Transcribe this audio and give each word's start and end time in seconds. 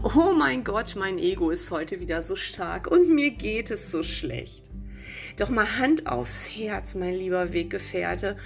Oh 0.00 0.32
mein 0.32 0.62
Gott, 0.62 0.94
mein 0.96 1.18
Ego 1.18 1.50
ist 1.50 1.72
heute 1.72 1.98
wieder 1.98 2.22
so 2.22 2.36
stark 2.36 2.86
und 2.88 3.12
mir 3.12 3.32
geht 3.32 3.72
es 3.72 3.90
so 3.90 4.04
schlecht. 4.04 4.70
Doch 5.36 5.48
mal 5.48 5.78
Hand 5.78 6.06
aufs 6.06 6.48
Herz, 6.48 6.94
mein 6.94 7.14
lieber 7.14 7.52
Weggefährte. 7.52 8.36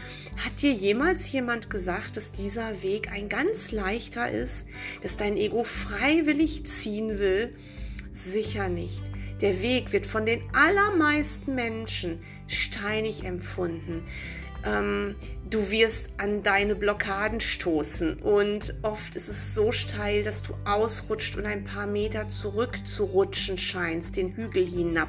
Hat 0.43 0.63
dir 0.63 0.73
jemals 0.73 1.31
jemand 1.31 1.69
gesagt, 1.69 2.17
dass 2.17 2.33
dieser 2.33 2.83
Weg 2.83 3.13
ein 3.13 3.29
ganz 3.29 3.71
leichter 3.71 4.31
ist, 4.31 4.67
dass 5.03 5.19
dein 5.19 5.37
Ego 5.37 5.63
freiwillig 5.63 6.65
ziehen 6.65 7.19
will? 7.19 7.55
Sicher 8.15 8.71
nicht. 8.71 9.03
Der 9.43 9.61
Weg 9.61 9.93
wird 9.93 10.07
von 10.07 10.25
den 10.25 10.41
allermeisten 10.55 11.55
Menschen 11.55 12.23
steinig 12.47 13.25
empfunden 13.25 14.05
ähm, 14.65 15.17
du 15.49 15.71
wirst 15.71 16.09
an 16.19 16.43
deine 16.43 16.75
Blockaden 16.75 17.41
stoßen 17.41 18.17
und 18.19 18.75
oft 18.83 19.17
ist 19.17 19.29
es 19.29 19.55
so 19.55 19.73
steil, 19.73 20.23
dass 20.23 20.43
du 20.43 20.55
ausrutscht 20.65 21.37
und 21.37 21.47
ein 21.47 21.65
paar 21.65 21.87
Meter 21.87 22.29
zurückzurutschen 22.29 23.59
scheinst, 23.59 24.17
den 24.17 24.35
Hügel 24.35 24.65
hinab 24.65 25.09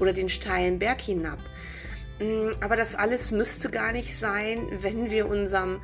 oder 0.00 0.12
den 0.12 0.28
steilen 0.28 0.78
Berg 0.78 1.00
hinab. 1.00 1.38
Mm, 2.18 2.50
aber 2.60 2.76
das 2.76 2.94
alles 2.94 3.30
müsste 3.30 3.70
gar 3.70 3.92
nicht 3.92 4.16
sein, 4.16 4.66
wenn 4.80 5.10
wir 5.10 5.28
unserem 5.28 5.80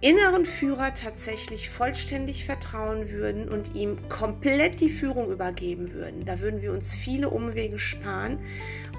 inneren 0.00 0.44
Führer 0.44 0.94
tatsächlich 0.94 1.70
vollständig 1.70 2.44
vertrauen 2.44 3.10
würden 3.10 3.48
und 3.48 3.74
ihm 3.74 4.08
komplett 4.08 4.80
die 4.80 4.90
Führung 4.90 5.30
übergeben 5.30 5.92
würden. 5.92 6.24
Da 6.24 6.40
würden 6.40 6.60
wir 6.60 6.72
uns 6.72 6.94
viele 6.94 7.30
Umwege 7.30 7.78
sparen 7.78 8.38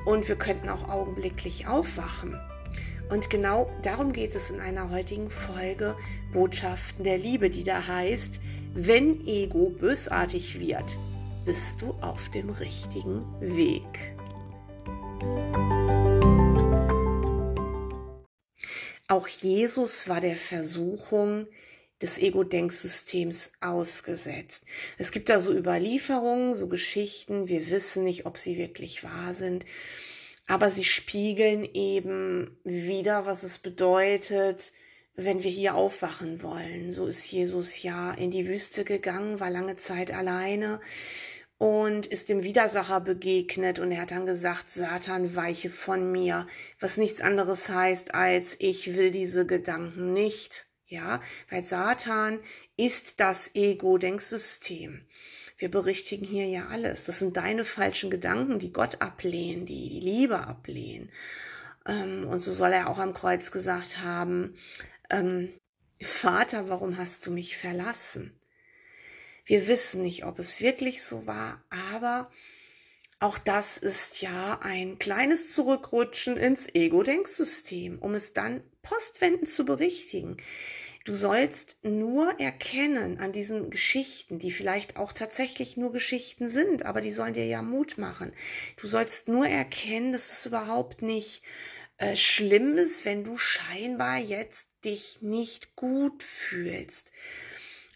und 0.05 0.27
wir 0.27 0.35
könnten 0.35 0.69
auch 0.69 0.89
augenblicklich 0.89 1.67
aufwachen. 1.67 2.39
Und 3.09 3.29
genau 3.29 3.71
darum 3.83 4.11
geht 4.11 4.35
es 4.35 4.51
in 4.51 4.59
einer 4.59 4.89
heutigen 4.89 5.29
Folge 5.29 5.95
Botschaften 6.33 7.05
der 7.05 7.17
Liebe, 7.17 7.49
die 7.49 7.63
da 7.63 7.87
heißt, 7.87 8.41
wenn 8.73 9.25
Ego 9.25 9.69
bösartig 9.69 10.59
wird, 10.59 10.97
bist 11.45 11.81
du 11.81 11.91
auf 12.01 12.29
dem 12.29 12.49
richtigen 12.49 13.23
Weg. 13.39 13.83
Auch 19.07 19.27
Jesus 19.29 20.09
war 20.09 20.19
der 20.19 20.35
Versuchung 20.35 21.47
des 22.01 22.17
Ego-Denksystems 22.17 23.51
ausgesetzt. 23.61 24.65
Es 24.97 25.11
gibt 25.11 25.29
da 25.29 25.39
so 25.39 25.53
Überlieferungen, 25.53 26.53
so 26.53 26.67
Geschichten, 26.67 27.47
wir 27.47 27.69
wissen 27.69 28.03
nicht, 28.03 28.25
ob 28.25 28.37
sie 28.37 28.57
wirklich 28.57 29.05
wahr 29.05 29.33
sind 29.33 29.65
aber 30.47 30.71
sie 30.71 30.85
spiegeln 30.85 31.67
eben 31.73 32.57
wieder, 32.63 33.25
was 33.25 33.43
es 33.43 33.59
bedeutet, 33.59 34.71
wenn 35.15 35.43
wir 35.43 35.51
hier 35.51 35.75
aufwachen 35.75 36.41
wollen. 36.41 36.91
So 36.91 37.05
ist 37.05 37.29
Jesus 37.29 37.83
ja 37.83 38.13
in 38.13 38.31
die 38.31 38.47
Wüste 38.47 38.83
gegangen, 38.83 39.39
war 39.39 39.49
lange 39.49 39.75
Zeit 39.75 40.11
alleine 40.11 40.79
und 41.57 42.05
ist 42.05 42.29
dem 42.29 42.43
Widersacher 42.43 43.01
begegnet 43.01 43.79
und 43.79 43.91
er 43.91 44.01
hat 44.01 44.11
dann 44.11 44.27
gesagt, 44.27 44.69
Satan 44.69 45.35
weiche 45.35 45.69
von 45.69 46.11
mir, 46.11 46.47
was 46.79 46.97
nichts 46.97 47.19
anderes 47.19 47.67
heißt 47.67 48.13
als 48.13 48.55
ich 48.59 48.95
will 48.95 49.11
diese 49.11 49.45
Gedanken 49.45 50.13
nicht. 50.13 50.67
Ja, 50.85 51.21
weil 51.49 51.65
Satan 51.65 52.39
ist 52.77 53.19
das 53.19 53.53
Ego-Denksystem. 53.53 55.05
Wir 55.57 55.71
berichtigen 55.71 56.25
hier 56.25 56.45
ja 56.45 56.67
alles. 56.67 57.05
Das 57.05 57.19
sind 57.19 57.35
deine 57.35 57.65
falschen 57.65 58.11
Gedanken, 58.11 58.59
die 58.59 58.71
Gott 58.71 59.01
ablehnen, 59.01 59.65
die 59.65 59.89
die 59.89 59.99
Liebe 59.99 60.45
ablehnen. 60.47 61.11
Ähm, 61.87 62.27
und 62.27 62.39
so 62.39 62.51
soll 62.51 62.73
er 62.73 62.89
auch 62.89 62.99
am 62.99 63.13
Kreuz 63.13 63.51
gesagt 63.51 64.03
haben, 64.03 64.55
ähm, 65.09 65.49
Vater, 66.01 66.69
warum 66.69 66.97
hast 66.97 67.25
du 67.25 67.31
mich 67.31 67.57
verlassen? 67.57 68.39
Wir 69.45 69.67
wissen 69.67 70.03
nicht, 70.03 70.25
ob 70.25 70.37
es 70.37 70.61
wirklich 70.61 71.01
so 71.01 71.25
war, 71.25 71.63
aber 71.69 72.29
auch 73.19 73.39
das 73.39 73.77
ist 73.79 74.21
ja 74.21 74.59
ein 74.61 74.99
kleines 74.99 75.53
Zurückrutschen 75.53 76.37
ins 76.37 76.67
Ego-Denksystem, 76.71 77.97
um 77.97 78.13
es 78.13 78.33
dann 78.33 78.61
postwendend 78.83 79.49
zu 79.49 79.65
berichtigen. 79.65 80.37
Du 81.07 81.13
sollst 81.13 81.77
nur 81.83 82.37
erkennen 82.37 83.17
an 83.21 83.31
diesen 83.31 83.69
Geschichten, 83.69 84.39
die 84.39 84.51
vielleicht 84.51 84.97
auch 84.97 85.13
tatsächlich 85.13 85.77
nur 85.77 85.93
Geschichten 85.93 86.49
sind, 86.49 86.85
aber 86.85 86.99
die 86.99 87.13
sollen 87.13 87.33
dir 87.33 87.45
ja 87.45 87.61
Mut 87.61 87.97
machen. 87.97 88.33
Du 88.75 88.87
sollst 88.87 89.29
nur 89.29 89.47
erkennen, 89.47 90.11
dass 90.11 90.33
es 90.33 90.45
überhaupt 90.45 91.01
nicht 91.01 91.43
äh, 91.97 92.17
schlimm 92.17 92.73
ist, 92.73 93.05
wenn 93.05 93.23
du 93.23 93.37
scheinbar 93.37 94.17
jetzt 94.17 94.67
dich 94.83 95.21
nicht 95.21 95.77
gut 95.77 96.23
fühlst. 96.23 97.13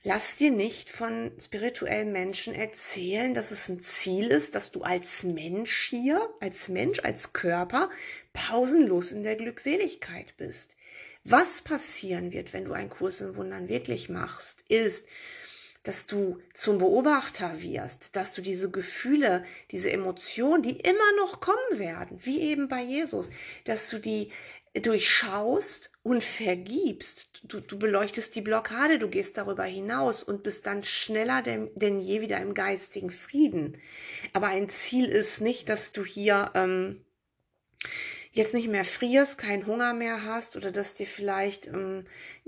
Lass 0.03 0.37
dir 0.37 0.51
nicht 0.51 0.89
von 0.89 1.33
spirituellen 1.37 2.13
Menschen 2.13 2.55
erzählen, 2.55 3.33
dass 3.33 3.51
es 3.51 3.67
ein 3.67 3.81
Ziel 3.81 4.27
ist, 4.27 4.55
dass 4.55 4.71
du 4.71 4.83
als 4.83 5.23
Mensch 5.23 5.89
hier, 5.89 6.33
als 6.39 6.69
Mensch, 6.69 7.01
als 7.01 7.33
Körper 7.33 7.89
pausenlos 8.31 9.11
in 9.11 9.23
der 9.23 9.35
Glückseligkeit 9.35 10.37
bist. 10.37 10.77
Was 11.23 11.61
passieren 11.61 12.31
wird, 12.33 12.53
wenn 12.53 12.65
du 12.65 12.73
einen 12.73 12.89
Kurs 12.89 13.21
in 13.21 13.35
Wundern 13.35 13.69
wirklich 13.69 14.09
machst, 14.09 14.63
ist, 14.67 15.05
dass 15.83 16.05
du 16.05 16.39
zum 16.53 16.77
Beobachter 16.77 17.61
wirst, 17.61 18.15
dass 18.15 18.33
du 18.33 18.41
diese 18.41 18.69
Gefühle, 18.69 19.43
diese 19.71 19.91
Emotionen, 19.91 20.61
die 20.61 20.79
immer 20.79 21.15
noch 21.17 21.39
kommen 21.39 21.79
werden, 21.79 22.23
wie 22.23 22.41
eben 22.41 22.67
bei 22.67 22.83
Jesus, 22.83 23.31
dass 23.65 23.89
du 23.89 23.99
die 23.99 24.31
durchschaust 24.73 25.91
und 26.01 26.23
vergibst. 26.23 27.41
Du, 27.43 27.59
du 27.59 27.77
beleuchtest 27.77 28.35
die 28.35 28.41
Blockade, 28.41 28.99
du 28.99 29.09
gehst 29.09 29.37
darüber 29.37 29.65
hinaus 29.65 30.23
und 30.23 30.43
bist 30.43 30.65
dann 30.65 30.83
schneller 30.83 31.41
denn, 31.41 31.69
denn 31.75 31.99
je 31.99 32.21
wieder 32.21 32.39
im 32.39 32.53
geistigen 32.53 33.09
Frieden. 33.09 33.77
Aber 34.33 34.47
ein 34.47 34.69
Ziel 34.69 35.05
ist 35.05 35.41
nicht, 35.41 35.67
dass 35.67 35.91
du 35.91 36.05
hier 36.05 36.51
ähm, 36.53 37.03
jetzt 38.33 38.53
nicht 38.53 38.69
mehr 38.69 38.85
frierst, 38.85 39.37
keinen 39.37 39.67
Hunger 39.67 39.93
mehr 39.93 40.23
hast 40.23 40.55
oder 40.55 40.71
dass 40.71 40.95
dir 40.95 41.05
vielleicht 41.05 41.67
ähm, 41.67 42.05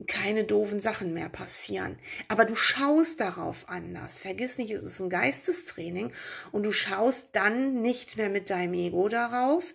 keine 0.07 0.45
doofen 0.45 0.79
Sachen 0.79 1.13
mehr 1.13 1.29
passieren. 1.29 1.97
Aber 2.29 2.45
du 2.45 2.55
schaust 2.55 3.19
darauf 3.19 3.67
anders. 3.67 4.17
Vergiss 4.17 4.57
nicht, 4.57 4.71
es 4.71 4.83
ist 4.83 5.01
ein 5.01 5.09
Geistestraining 5.09 6.13
und 6.51 6.63
du 6.63 6.71
schaust 6.71 7.29
dann 7.33 7.81
nicht 7.81 8.17
mehr 8.17 8.29
mit 8.29 8.49
deinem 8.49 8.73
Ego 8.73 9.09
darauf 9.09 9.73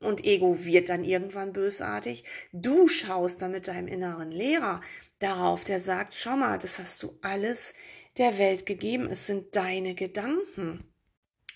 und 0.00 0.24
Ego 0.24 0.64
wird 0.64 0.88
dann 0.88 1.04
irgendwann 1.04 1.52
bösartig. 1.52 2.24
Du 2.52 2.88
schaust 2.88 3.40
dann 3.40 3.52
mit 3.52 3.68
deinem 3.68 3.86
inneren 3.86 4.32
Lehrer 4.32 4.80
darauf, 5.20 5.64
der 5.64 5.78
sagt, 5.78 6.14
schau 6.14 6.36
mal, 6.36 6.58
das 6.58 6.78
hast 6.78 7.02
du 7.02 7.16
alles 7.22 7.74
der 8.16 8.38
Welt 8.38 8.66
gegeben. 8.66 9.08
Es 9.10 9.26
sind 9.26 9.54
deine 9.54 9.94
Gedanken. 9.94 10.84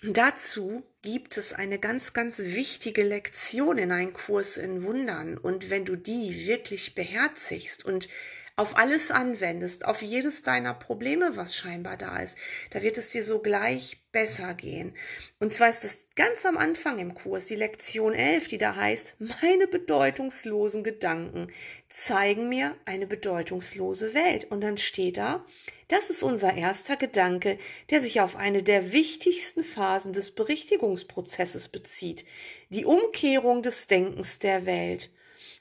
Dazu 0.05 0.83
gibt 1.03 1.37
es 1.37 1.53
eine 1.53 1.79
ganz, 1.79 2.13
ganz 2.13 2.39
wichtige 2.39 3.05
Lektion 3.05 3.79
in 3.79 3.93
einem 3.93 4.13
Kurs 4.13 4.57
in 4.57 4.83
Wundern. 4.83 5.39
Und 5.39 5.71
wenn 5.71 5.85
du 5.85 5.95
die 5.95 6.45
wirklich 6.49 6.97
beherzigst 6.97 7.85
und 7.85 8.09
auf 8.57 8.77
alles 8.77 9.11
anwendest, 9.13 9.85
auf 9.85 10.03
jedes 10.03 10.43
deiner 10.43 10.75
Probleme, 10.75 11.37
was 11.37 11.55
scheinbar 11.55 11.97
da 11.97 12.19
ist, 12.19 12.37
da 12.71 12.83
wird 12.83 12.99
es 12.99 13.11
dir 13.11 13.23
sogleich 13.23 14.03
besser 14.11 14.55
gehen. 14.55 14.95
Und 15.39 15.53
zwar 15.53 15.71
ist 15.71 15.85
das 15.85 16.09
ganz 16.17 16.45
am 16.45 16.59
Anfang 16.59 16.99
im 16.99 17.15
Kurs, 17.15 17.47
die 17.47 17.55
Lektion 17.55 18.13
11, 18.13 18.49
die 18.49 18.59
da 18.59 18.75
heißt, 18.75 19.17
meine 19.41 19.69
bedeutungslosen 19.69 20.83
Gedanken 20.83 21.53
zeigen 21.92 22.48
mir 22.48 22.75
eine 22.84 23.06
bedeutungslose 23.06 24.14
Welt. 24.14 24.50
Und 24.50 24.62
dann 24.62 24.78
steht 24.78 25.19
da, 25.19 25.44
das 25.88 26.10
ist 26.10 26.22
unser 26.22 26.54
erster 26.54 26.97
Gedanke, 26.97 27.58
der 27.91 28.00
sich 28.00 28.20
auf 28.20 28.34
eine 28.36 28.62
der 28.62 28.92
wichtigsten 28.92 29.62
Phasen 29.62 30.12
des 30.12 30.30
Berichtigungsprozesses 30.30 31.69
bezieht, 31.69 32.25
die 32.70 32.86
Umkehrung 32.86 33.62
des 33.62 33.86
Denkens 33.86 34.38
der 34.38 34.64
Welt. 34.64 35.10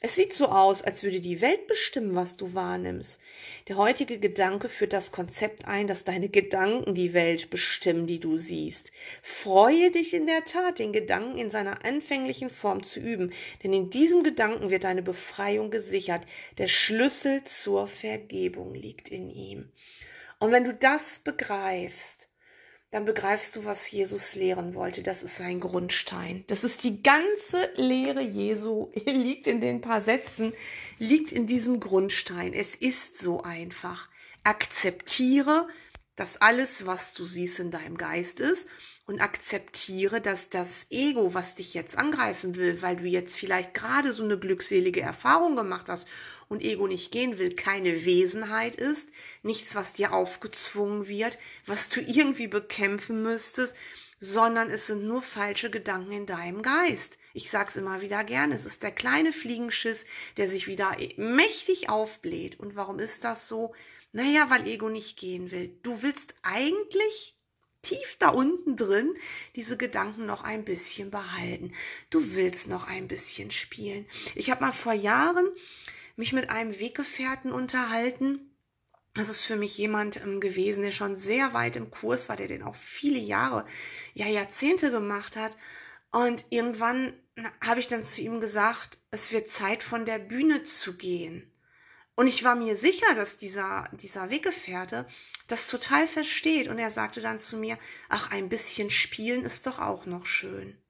Es 0.03 0.15
sieht 0.15 0.33
so 0.33 0.47
aus, 0.47 0.81
als 0.81 1.03
würde 1.03 1.19
die 1.19 1.41
Welt 1.41 1.67
bestimmen, 1.67 2.15
was 2.15 2.35
du 2.35 2.55
wahrnimmst. 2.55 3.21
Der 3.67 3.77
heutige 3.77 4.17
Gedanke 4.17 4.67
führt 4.67 4.93
das 4.93 5.11
Konzept 5.11 5.65
ein, 5.65 5.85
dass 5.85 6.03
deine 6.03 6.27
Gedanken 6.27 6.95
die 6.95 7.13
Welt 7.13 7.51
bestimmen, 7.51 8.07
die 8.07 8.19
du 8.19 8.37
siehst. 8.37 8.91
Freue 9.21 9.91
dich 9.91 10.15
in 10.15 10.25
der 10.25 10.43
Tat, 10.43 10.79
den 10.79 10.91
Gedanken 10.91 11.37
in 11.37 11.51
seiner 11.51 11.85
anfänglichen 11.85 12.49
Form 12.49 12.81
zu 12.81 12.99
üben, 12.99 13.31
denn 13.63 13.73
in 13.73 13.91
diesem 13.91 14.23
Gedanken 14.23 14.71
wird 14.71 14.85
deine 14.85 15.03
Befreiung 15.03 15.69
gesichert. 15.69 16.25
Der 16.57 16.67
Schlüssel 16.67 17.43
zur 17.43 17.85
Vergebung 17.85 18.73
liegt 18.73 19.07
in 19.07 19.29
ihm. 19.29 19.71
Und 20.39 20.51
wenn 20.51 20.63
du 20.63 20.73
das 20.73 21.19
begreifst, 21.19 22.30
dann 22.91 23.05
begreifst 23.05 23.55
du, 23.55 23.63
was 23.63 23.89
Jesus 23.89 24.35
lehren 24.35 24.75
wollte. 24.75 25.01
Das 25.01 25.23
ist 25.23 25.37
sein 25.37 25.61
Grundstein. 25.61 26.43
Das 26.47 26.65
ist 26.65 26.83
die 26.83 27.01
ganze 27.01 27.71
Lehre 27.75 28.21
Jesu, 28.21 28.91
liegt 29.05 29.47
in 29.47 29.61
den 29.61 29.79
paar 29.79 30.01
Sätzen, 30.01 30.53
liegt 30.99 31.31
in 31.31 31.47
diesem 31.47 31.79
Grundstein. 31.79 32.53
Es 32.53 32.75
ist 32.75 33.17
so 33.17 33.41
einfach. 33.43 34.09
Akzeptiere, 34.43 35.67
dass 36.17 36.41
alles, 36.41 36.85
was 36.85 37.13
du 37.13 37.25
siehst, 37.25 37.59
in 37.59 37.71
deinem 37.71 37.97
Geist 37.97 38.41
ist 38.41 38.67
und 39.05 39.21
akzeptiere, 39.21 40.19
dass 40.19 40.49
das 40.49 40.85
Ego, 40.89 41.33
was 41.33 41.55
dich 41.55 41.73
jetzt 41.73 41.97
angreifen 41.97 42.55
will, 42.55 42.81
weil 42.81 42.97
du 42.97 43.05
jetzt 43.05 43.37
vielleicht 43.37 43.73
gerade 43.73 44.11
so 44.11 44.23
eine 44.23 44.37
glückselige 44.37 45.01
Erfahrung 45.01 45.55
gemacht 45.55 45.87
hast 45.87 46.07
und 46.51 46.61
Ego 46.61 46.85
nicht 46.85 47.11
gehen 47.11 47.39
will, 47.39 47.55
keine 47.55 48.05
Wesenheit 48.05 48.75
ist, 48.75 49.07
nichts, 49.41 49.73
was 49.73 49.93
dir 49.93 50.13
aufgezwungen 50.13 51.07
wird, 51.07 51.37
was 51.65 51.87
du 51.87 52.01
irgendwie 52.01 52.47
bekämpfen 52.47 53.23
müsstest, 53.23 53.77
sondern 54.19 54.69
es 54.69 54.85
sind 54.85 55.05
nur 55.05 55.21
falsche 55.21 55.71
Gedanken 55.71 56.11
in 56.11 56.25
deinem 56.25 56.61
Geist. 56.61 57.17
Ich 57.33 57.49
sag's 57.49 57.77
immer 57.77 58.01
wieder 58.01 58.25
gerne, 58.25 58.53
es 58.53 58.65
ist 58.65 58.83
der 58.83 58.91
kleine 58.91 59.31
Fliegenschiss, 59.31 60.05
der 60.35 60.49
sich 60.49 60.67
wieder 60.67 60.97
mächtig 61.15 61.89
aufbläht. 61.89 62.59
Und 62.59 62.75
warum 62.75 62.99
ist 62.99 63.23
das 63.23 63.47
so? 63.47 63.73
Naja, 64.11 64.49
weil 64.49 64.67
Ego 64.67 64.89
nicht 64.89 65.17
gehen 65.17 65.51
will. 65.51 65.73
Du 65.83 66.03
willst 66.03 66.35
eigentlich 66.43 67.37
tief 67.81 68.17
da 68.19 68.27
unten 68.29 68.75
drin 68.75 69.15
diese 69.55 69.77
Gedanken 69.77 70.25
noch 70.25 70.43
ein 70.43 70.65
bisschen 70.65 71.11
behalten. 71.11 71.73
Du 72.09 72.35
willst 72.35 72.67
noch 72.67 72.87
ein 72.87 73.07
bisschen 73.07 73.51
spielen. 73.51 74.05
Ich 74.35 74.51
habe 74.51 74.65
mal 74.65 74.73
vor 74.73 74.93
Jahren 74.93 75.47
mich 76.15 76.33
mit 76.33 76.49
einem 76.49 76.79
Weggefährten 76.79 77.51
unterhalten, 77.51 78.51
das 79.13 79.27
ist 79.27 79.41
für 79.41 79.57
mich 79.57 79.77
jemand 79.77 80.21
ähm, 80.21 80.39
gewesen, 80.39 80.83
der 80.83 80.91
schon 80.91 81.15
sehr 81.15 81.53
weit 81.53 81.75
im 81.75 81.91
Kurs 81.91 82.29
war, 82.29 82.37
der 82.37 82.47
den 82.47 82.63
auch 82.63 82.75
viele 82.75 83.19
Jahre, 83.19 83.65
ja 84.13 84.27
Jahrzehnte 84.27 84.91
gemacht 84.91 85.35
hat. 85.35 85.57
Und 86.11 86.45
irgendwann 86.49 87.13
habe 87.65 87.79
ich 87.79 87.87
dann 87.87 88.03
zu 88.03 88.21
ihm 88.21 88.39
gesagt, 88.39 88.99
es 89.11 89.31
wird 89.31 89.49
Zeit 89.49 89.83
von 89.83 90.05
der 90.05 90.19
Bühne 90.19 90.63
zu 90.63 90.95
gehen. 90.95 91.51
Und 92.15 92.27
ich 92.27 92.43
war 92.43 92.55
mir 92.55 92.75
sicher, 92.75 93.15
dass 93.15 93.37
dieser, 93.37 93.89
dieser 93.93 94.29
Weggefährte 94.29 95.07
das 95.47 95.67
total 95.67 96.07
versteht. 96.07 96.67
Und 96.67 96.77
er 96.77 96.91
sagte 96.91 97.21
dann 97.21 97.39
zu 97.39 97.57
mir, 97.57 97.77
ach, 98.09 98.31
ein 98.31 98.49
bisschen 98.49 98.89
spielen 98.89 99.43
ist 99.43 99.65
doch 99.67 99.79
auch 99.79 100.05
noch 100.05 100.25
schön. 100.25 100.80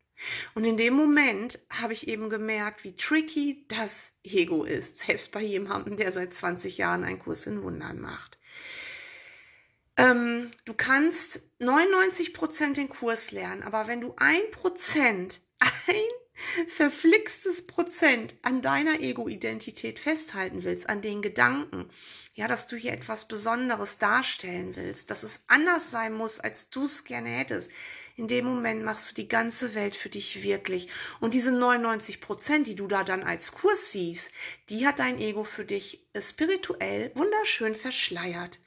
Und 0.55 0.65
in 0.65 0.77
dem 0.77 0.93
Moment 0.93 1.59
habe 1.69 1.93
ich 1.93 2.07
eben 2.07 2.29
gemerkt, 2.29 2.83
wie 2.83 2.95
tricky 2.95 3.65
das 3.67 4.11
Ego 4.23 4.63
ist, 4.63 4.99
selbst 4.99 5.31
bei 5.31 5.41
jemandem, 5.41 5.97
der 5.97 6.11
seit 6.11 6.33
20 6.33 6.77
Jahren 6.77 7.03
einen 7.03 7.19
Kurs 7.19 7.45
in 7.45 7.63
Wundern 7.63 7.99
macht. 7.99 8.37
Ähm, 9.97 10.51
du 10.65 10.73
kannst 10.73 11.41
99 11.59 12.33
Prozent 12.33 12.77
den 12.77 12.89
Kurs 12.89 13.31
lernen, 13.31 13.63
aber 13.63 13.87
wenn 13.87 14.01
du 14.01 14.13
ein 14.17 14.41
Prozent, 14.51 15.41
ein 15.59 16.67
verflixtes 16.67 17.67
Prozent 17.67 18.35
an 18.41 18.61
deiner 18.61 18.99
Ego-Identität 18.99 19.99
festhalten 19.99 20.63
willst, 20.63 20.89
an 20.89 21.01
den 21.01 21.21
Gedanken, 21.21 21.89
ja, 22.33 22.47
dass 22.47 22.67
du 22.67 22.75
hier 22.75 22.93
etwas 22.93 23.27
Besonderes 23.27 23.97
darstellen 23.97 24.75
willst, 24.75 25.11
dass 25.11 25.23
es 25.23 25.43
anders 25.47 25.91
sein 25.91 26.13
muss, 26.13 26.39
als 26.39 26.69
du 26.69 26.85
es 26.85 27.03
gerne 27.03 27.29
hättest, 27.29 27.69
in 28.15 28.27
dem 28.27 28.45
Moment 28.45 28.83
machst 28.83 29.11
du 29.11 29.15
die 29.15 29.27
ganze 29.27 29.75
Welt 29.75 29.95
für 29.95 30.09
dich 30.09 30.43
wirklich. 30.43 30.87
Und 31.19 31.33
diese 31.33 31.51
99 31.51 32.21
Prozent, 32.21 32.67
die 32.67 32.75
du 32.75 32.87
da 32.87 33.03
dann 33.03 33.23
als 33.23 33.51
Kurs 33.51 33.91
siehst, 33.91 34.31
die 34.69 34.85
hat 34.85 34.99
dein 34.99 35.19
Ego 35.19 35.43
für 35.43 35.65
dich 35.65 36.05
spirituell 36.19 37.11
wunderschön 37.15 37.75
verschleiert. 37.75 38.59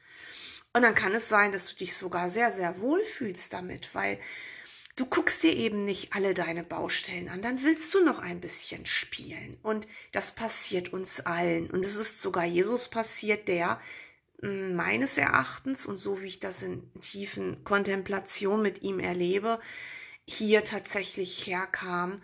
Und 0.73 0.83
dann 0.83 0.95
kann 0.95 1.15
es 1.15 1.29
sein, 1.29 1.53
dass 1.53 1.69
du 1.69 1.77
dich 1.77 1.95
sogar 1.95 2.31
sehr, 2.31 2.51
sehr 2.51 2.81
wohl 2.81 3.03
fühlst 3.05 3.53
damit, 3.53 3.95
weil 3.95 4.19
du 4.97 5.07
guckst 5.07 5.43
dir 5.43 5.55
eben 5.55 5.85
nicht 5.85 6.15
alle 6.15 6.35
deine 6.35 6.65
Baustellen 6.65 7.29
an, 7.29 7.43
dann 7.43 7.63
willst 7.63 7.93
du 7.95 8.05
noch 8.05 8.19
ein 8.19 8.41
bisschen 8.41 8.87
spielen. 8.87 9.57
Und 9.63 9.87
das 10.13 10.33
passiert 10.35 10.93
uns 10.93 11.21
allen. 11.21 11.71
Und 11.71 11.85
es 11.85 11.97
ist 11.97 12.21
sogar 12.21 12.45
Jesus 12.45 12.89
passiert, 12.89 13.49
der 13.49 13.81
meines 14.43 15.17
Erachtens 15.19 15.87
und 15.87 15.97
so 15.97 16.23
wie 16.23 16.27
ich 16.27 16.41
das 16.41 16.63
in 16.63 16.93
tiefen 17.01 17.65
Kontemplation 17.65 18.63
mit 18.63 18.83
ihm 18.83 19.01
erlebe, 19.01 19.61
hier 20.27 20.65
tatsächlich 20.65 21.47
herkam, 21.47 22.23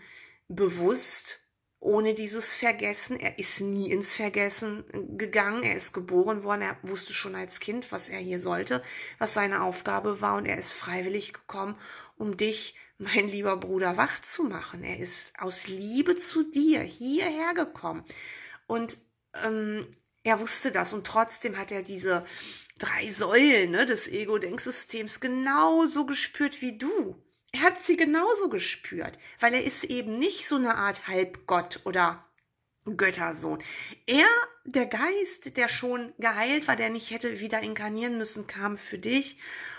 bewusst, 0.49 1.41
ohne 1.81 2.15
dieses 2.15 2.55
Vergessen. 2.55 3.19
Er 3.19 3.39
ist 3.39 3.61
nie 3.61 3.91
ins 3.91 4.15
Vergessen 4.15 4.85
gegangen. 5.17 5.63
Er 5.63 5.77
ist 5.77 5.93
geboren 5.93 6.45
worden. 6.45 6.63
Er 6.63 6.77
wusste 6.83 7.15
schon 7.15 7.35
als 7.35 7.59
Kind, 7.59 7.91
was 7.91 8.11
er 8.11 8.19
hier 8.19 8.39
sollte, 8.39 8.83
was 9.19 9.33
seine 9.33 9.63
Aufgabe 9.63 10.21
war. 10.21 10.37
Und 10.37 10.47
er 10.47 10.59
ist 10.59 10.73
freiwillig 10.73 11.33
gekommen, 11.33 11.77
um 12.17 12.37
dich, 12.37 12.77
mein 12.99 13.29
lieber 13.29 13.57
Bruder, 13.57 13.97
wach 13.97 14.21
zu 14.21 14.45
machen. 14.45 14.85
Er 14.85 14.99
ist 14.99 15.33
aus 15.39 15.69
Liebe 15.69 16.17
zu 16.17 16.43
dir 16.43 16.81
hierher 16.81 17.55
gekommen. 17.55 18.05
Und 18.67 18.99
ähm, 19.43 19.87
er 20.23 20.41
wusste 20.41 20.71
das 20.71 20.93
und 20.93 21.07
trotzdem 21.07 21.59
hat 21.59 21.73
er 21.73 21.83
diese 21.83 22.25
drei 22.79 23.11
Säulen 23.11 23.71
ne, 23.71 23.87
des 23.87 24.09
Ego-Denksystems 24.09 25.21
genauso 25.21 26.07
gespürt 26.07 26.61
wie 26.61 26.77
du. 26.77 27.17
Er 27.53 27.63
hat 27.63 27.83
sie 27.83 27.97
genauso 27.97 28.49
gespürt, 28.49 29.19
weil 29.41 29.55
er 29.55 29.65
ist 29.65 29.85
eben 29.85 30.19
nicht 30.19 30.49
so 30.49 30.57
eine 30.57 30.77
Art 30.77 31.09
Halbgott 31.09 31.81
oder 31.85 32.25
Göttersohn. 32.97 33.63
Er, 34.07 34.27
der 34.65 34.87
Geist, 34.87 35.57
der 35.57 35.69
schon 35.69 36.13
geheilt 36.19 36.69
war, 36.69 36.77
der 36.77 36.91
nicht 36.91 37.11
hätte 37.11 37.41
wieder 37.41 37.61
inkarnieren 37.61 38.19
müssen, 38.19 38.47
kam 38.47 38.79
für 38.79 38.99
dich 38.99 39.39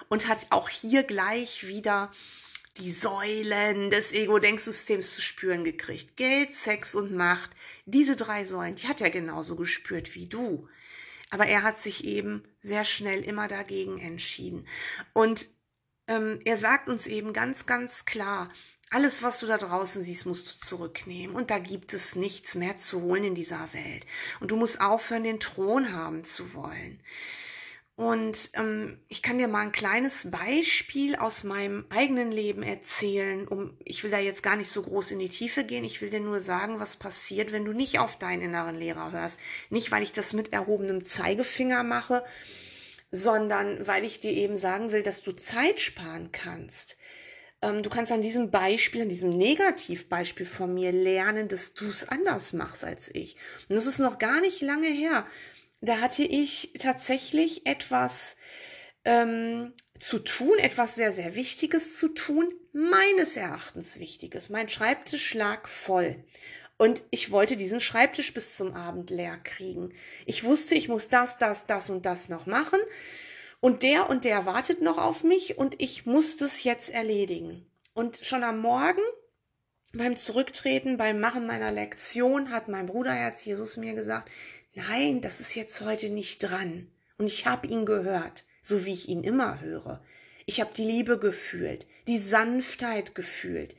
und 0.09 0.27
hat 0.27 0.47
auch 0.49 0.69
hier 0.69 1.03
gleich 1.03 1.67
wieder 1.67 2.11
die 2.77 2.91
Säulen 2.91 3.89
des 3.89 4.13
Ego-Denksystems 4.13 5.15
zu 5.15 5.21
spüren 5.21 5.63
gekriegt. 5.63 6.15
Geld, 6.15 6.53
Sex 6.53 6.95
und 6.95 7.13
Macht. 7.13 7.51
Diese 7.85 8.15
drei 8.15 8.45
Säulen, 8.45 8.75
die 8.75 8.87
hat 8.87 9.01
er 9.01 9.09
genauso 9.09 9.55
gespürt 9.55 10.15
wie 10.15 10.27
du. 10.27 10.67
Aber 11.29 11.45
er 11.45 11.63
hat 11.63 11.77
sich 11.77 12.03
eben 12.05 12.43
sehr 12.61 12.83
schnell 12.85 13.23
immer 13.23 13.47
dagegen 13.47 13.97
entschieden. 13.97 14.67
Und 15.13 15.47
ähm, 16.07 16.39
er 16.45 16.57
sagt 16.57 16.87
uns 16.87 17.07
eben 17.07 17.33
ganz, 17.33 17.65
ganz 17.65 18.05
klar, 18.05 18.51
alles, 18.89 19.23
was 19.23 19.39
du 19.39 19.47
da 19.47 19.57
draußen 19.57 20.03
siehst, 20.03 20.25
musst 20.25 20.53
du 20.53 20.65
zurücknehmen. 20.65 21.35
Und 21.35 21.49
da 21.49 21.59
gibt 21.59 21.93
es 21.93 22.15
nichts 22.15 22.55
mehr 22.55 22.77
zu 22.77 23.01
holen 23.01 23.23
in 23.23 23.35
dieser 23.35 23.71
Welt. 23.73 24.05
Und 24.41 24.51
du 24.51 24.57
musst 24.57 24.81
aufhören, 24.81 25.23
den 25.23 25.39
Thron 25.39 25.93
haben 25.93 26.25
zu 26.25 26.53
wollen. 26.53 27.01
Und 28.01 28.49
ähm, 28.55 28.97
ich 29.09 29.21
kann 29.21 29.37
dir 29.37 29.47
mal 29.47 29.61
ein 29.61 29.71
kleines 29.71 30.31
Beispiel 30.31 31.15
aus 31.15 31.43
meinem 31.43 31.85
eigenen 31.91 32.31
Leben 32.31 32.63
erzählen. 32.63 33.47
Um, 33.47 33.77
ich 33.85 34.03
will 34.03 34.09
da 34.09 34.17
jetzt 34.17 34.41
gar 34.41 34.55
nicht 34.55 34.69
so 34.69 34.81
groß 34.81 35.11
in 35.11 35.19
die 35.19 35.29
Tiefe 35.29 35.63
gehen. 35.63 35.83
Ich 35.83 36.01
will 36.01 36.09
dir 36.09 36.19
nur 36.19 36.39
sagen, 36.39 36.79
was 36.79 36.95
passiert, 36.95 37.51
wenn 37.51 37.63
du 37.63 37.73
nicht 37.73 37.99
auf 37.99 38.17
deinen 38.17 38.41
inneren 38.41 38.75
Lehrer 38.75 39.11
hörst. 39.11 39.39
Nicht, 39.69 39.91
weil 39.91 40.01
ich 40.01 40.13
das 40.13 40.33
mit 40.33 40.51
erhobenem 40.51 41.03
Zeigefinger 41.03 41.83
mache, 41.83 42.23
sondern 43.11 43.85
weil 43.85 44.03
ich 44.03 44.19
dir 44.19 44.31
eben 44.31 44.57
sagen 44.57 44.91
will, 44.91 45.03
dass 45.03 45.21
du 45.21 45.31
Zeit 45.31 45.79
sparen 45.79 46.31
kannst. 46.31 46.97
Ähm, 47.61 47.83
du 47.83 47.91
kannst 47.91 48.11
an 48.11 48.23
diesem 48.23 48.49
Beispiel, 48.49 49.03
an 49.03 49.09
diesem 49.09 49.29
Negativbeispiel 49.29 50.47
von 50.47 50.73
mir 50.73 50.91
lernen, 50.91 51.49
dass 51.49 51.75
du 51.75 51.87
es 51.87 52.09
anders 52.09 52.53
machst 52.53 52.83
als 52.83 53.13
ich. 53.13 53.35
Und 53.69 53.75
das 53.75 53.85
ist 53.85 53.99
noch 53.99 54.17
gar 54.17 54.41
nicht 54.41 54.59
lange 54.61 54.87
her 54.87 55.27
da 55.81 55.99
hatte 55.99 56.23
ich 56.23 56.73
tatsächlich 56.79 57.65
etwas 57.65 58.37
ähm, 59.03 59.73
zu 59.97 60.19
tun, 60.19 60.57
etwas 60.59 60.95
sehr, 60.95 61.11
sehr 61.11 61.35
Wichtiges 61.35 61.97
zu 61.97 62.09
tun, 62.09 62.51
meines 62.71 63.35
Erachtens 63.35 63.99
Wichtiges. 63.99 64.49
Mein 64.49 64.69
Schreibtisch 64.69 65.33
lag 65.33 65.67
voll. 65.67 66.23
Und 66.77 67.03
ich 67.11 67.31
wollte 67.31 67.57
diesen 67.57 67.79
Schreibtisch 67.79 68.33
bis 68.33 68.57
zum 68.57 68.73
Abend 68.73 69.09
leer 69.09 69.37
kriegen. 69.37 69.93
Ich 70.25 70.43
wusste, 70.43 70.75
ich 70.75 70.87
muss 70.87 71.09
das, 71.09 71.37
das, 71.37 71.67
das 71.67 71.89
und 71.89 72.05
das 72.05 72.29
noch 72.29 72.47
machen. 72.47 72.79
Und 73.59 73.83
der 73.83 74.09
und 74.09 74.25
der 74.25 74.45
wartet 74.47 74.81
noch 74.81 74.97
auf 74.97 75.23
mich 75.23 75.57
und 75.59 75.79
ich 75.79 76.07
muss 76.07 76.37
das 76.37 76.63
jetzt 76.63 76.89
erledigen. 76.89 77.67
Und 77.93 78.21
schon 78.23 78.43
am 78.43 78.59
Morgen 78.59 79.01
beim 79.93 80.15
Zurücktreten, 80.15 80.97
beim 80.97 81.19
Machen 81.19 81.45
meiner 81.45 81.71
Lektion 81.71 82.49
hat 82.49 82.67
mein 82.67 82.87
Bruderherz 82.87 83.45
Jesus 83.45 83.77
mir 83.77 83.93
gesagt, 83.93 84.31
nein, 84.73 85.21
das 85.21 85.39
ist 85.39 85.55
jetzt 85.55 85.81
heute 85.81 86.09
nicht 86.09 86.39
dran. 86.39 86.87
Und 87.17 87.27
ich 87.27 87.45
habe 87.45 87.67
ihn 87.67 87.85
gehört, 87.85 88.45
so 88.61 88.85
wie 88.85 88.93
ich 88.93 89.09
ihn 89.09 89.23
immer 89.23 89.61
höre. 89.61 90.03
Ich 90.45 90.59
habe 90.59 90.73
die 90.73 90.83
Liebe 90.83 91.19
gefühlt, 91.19 91.87
die 92.07 92.19
Sanftheit 92.19 93.15
gefühlt. 93.15 93.75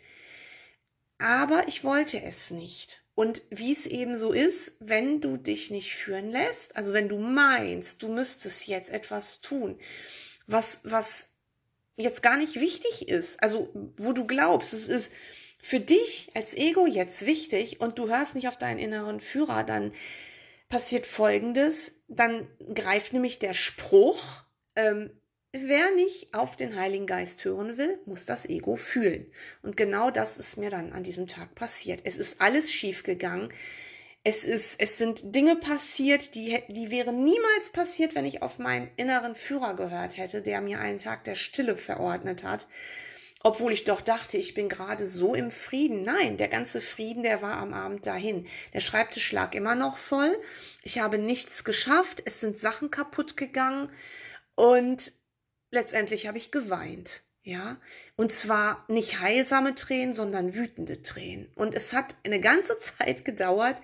Aber 1.18 1.66
ich 1.68 1.84
wollte 1.84 2.20
es 2.22 2.50
nicht. 2.50 3.02
Und 3.14 3.42
wie 3.50 3.72
es 3.72 3.86
eben 3.86 4.16
so 4.16 4.32
ist, 4.32 4.72
wenn 4.80 5.20
du 5.20 5.36
dich 5.36 5.70
nicht 5.70 5.94
führen 5.94 6.30
lässt, 6.30 6.74
also 6.76 6.92
wenn 6.92 7.08
du 7.08 7.18
meinst, 7.18 8.02
du 8.02 8.08
müsstest 8.08 8.66
jetzt 8.68 8.90
etwas 8.90 9.40
tun, 9.40 9.78
was, 10.46 10.80
was 10.82 11.26
jetzt 11.96 12.22
gar 12.22 12.36
nicht 12.36 12.58
wichtig 12.58 13.08
ist, 13.08 13.42
also 13.42 13.70
wo 13.96 14.12
du 14.12 14.26
glaubst, 14.26 14.72
es 14.72 14.88
ist 14.88 15.12
für 15.60 15.78
dich 15.78 16.30
als 16.34 16.54
Ego 16.54 16.86
jetzt 16.86 17.26
wichtig 17.26 17.80
und 17.80 17.98
du 17.98 18.08
hörst 18.08 18.34
nicht 18.34 18.48
auf 18.48 18.56
deinen 18.56 18.78
inneren 18.78 19.20
Führer, 19.20 19.62
dann 19.62 19.92
passiert 20.72 21.04
Folgendes, 21.04 22.00
dann 22.08 22.48
greift 22.74 23.12
nämlich 23.12 23.38
der 23.38 23.52
Spruch, 23.52 24.42
ähm, 24.74 25.10
wer 25.52 25.90
nicht 25.94 26.32
auf 26.32 26.56
den 26.56 26.76
Heiligen 26.76 27.06
Geist 27.06 27.44
hören 27.44 27.76
will, 27.76 28.00
muss 28.06 28.24
das 28.24 28.48
Ego 28.48 28.76
fühlen. 28.76 29.26
Und 29.60 29.76
genau 29.76 30.10
das 30.10 30.38
ist 30.38 30.56
mir 30.56 30.70
dann 30.70 30.94
an 30.94 31.04
diesem 31.04 31.26
Tag 31.26 31.54
passiert. 31.54 32.00
Es 32.04 32.16
ist 32.16 32.40
alles 32.40 32.72
schiefgegangen. 32.72 33.52
Es 34.24 34.46
ist, 34.46 34.80
es 34.80 34.96
sind 34.96 35.34
Dinge 35.34 35.56
passiert, 35.56 36.34
die, 36.34 36.58
die 36.68 36.90
wären 36.90 37.22
niemals 37.22 37.68
passiert, 37.68 38.14
wenn 38.14 38.24
ich 38.24 38.40
auf 38.40 38.58
meinen 38.58 38.90
inneren 38.96 39.34
Führer 39.34 39.76
gehört 39.76 40.16
hätte, 40.16 40.40
der 40.40 40.62
mir 40.62 40.80
einen 40.80 40.98
Tag 40.98 41.24
der 41.24 41.34
Stille 41.34 41.76
verordnet 41.76 42.44
hat. 42.44 42.66
Obwohl 43.42 43.72
ich 43.72 43.84
doch 43.84 44.00
dachte, 44.00 44.38
ich 44.38 44.54
bin 44.54 44.68
gerade 44.68 45.06
so 45.06 45.34
im 45.34 45.50
Frieden. 45.50 46.04
Nein, 46.04 46.36
der 46.36 46.48
ganze 46.48 46.80
Frieden, 46.80 47.22
der 47.22 47.42
war 47.42 47.56
am 47.56 47.74
Abend 47.74 48.06
dahin. 48.06 48.46
Der 48.72 48.80
Schreibtisch 48.80 49.32
lag 49.32 49.54
immer 49.54 49.74
noch 49.74 49.98
voll. 49.98 50.38
Ich 50.84 51.00
habe 51.00 51.18
nichts 51.18 51.64
geschafft. 51.64 52.22
Es 52.24 52.40
sind 52.40 52.56
Sachen 52.58 52.90
kaputt 52.90 53.36
gegangen. 53.36 53.90
Und 54.54 55.12
letztendlich 55.70 56.26
habe 56.26 56.38
ich 56.38 56.52
geweint. 56.52 57.22
Ja, 57.44 57.80
und 58.14 58.30
zwar 58.30 58.84
nicht 58.86 59.18
heilsame 59.20 59.74
Tränen, 59.74 60.14
sondern 60.14 60.54
wütende 60.54 61.02
Tränen. 61.02 61.50
Und 61.56 61.74
es 61.74 61.92
hat 61.92 62.14
eine 62.22 62.38
ganze 62.38 62.78
Zeit 62.98 63.24
gedauert, 63.24 63.82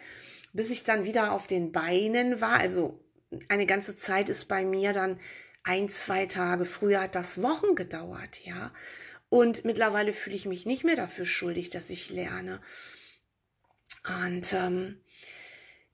bis 0.53 0.71
ich 0.71 0.85
dann 0.85 1.05
wieder 1.05 1.33
auf 1.33 1.49
den 1.49 1.73
Beinen 1.73 2.41
war. 2.41 2.61
Also 2.61 3.01
eine 3.49 3.67
ganze 3.67 3.97
Zeit 3.97 4.29
ist 4.29 4.45
bei 4.45 4.65
mir 4.65 4.93
dann 4.93 5.19
ein, 5.65 5.89
zwei 5.89 6.27
Tage. 6.27 6.65
Früher 6.67 7.01
hat 7.01 7.17
das 7.17 7.43
Wochen 7.43 7.75
gedauert, 7.75 8.41
ja. 8.45 8.73
Und 9.29 9.65
mittlerweile 9.65 10.13
fühle 10.13 10.37
ich 10.37 10.47
mich 10.47 10.67
nicht 10.67 10.85
mehr 10.85 10.97
dafür 10.97 11.25
schuldig, 11.25 11.71
dass 11.71 11.91
ich 11.91 12.11
lerne. 12.11 12.61
Und 14.25 14.53
ähm, 14.55 15.01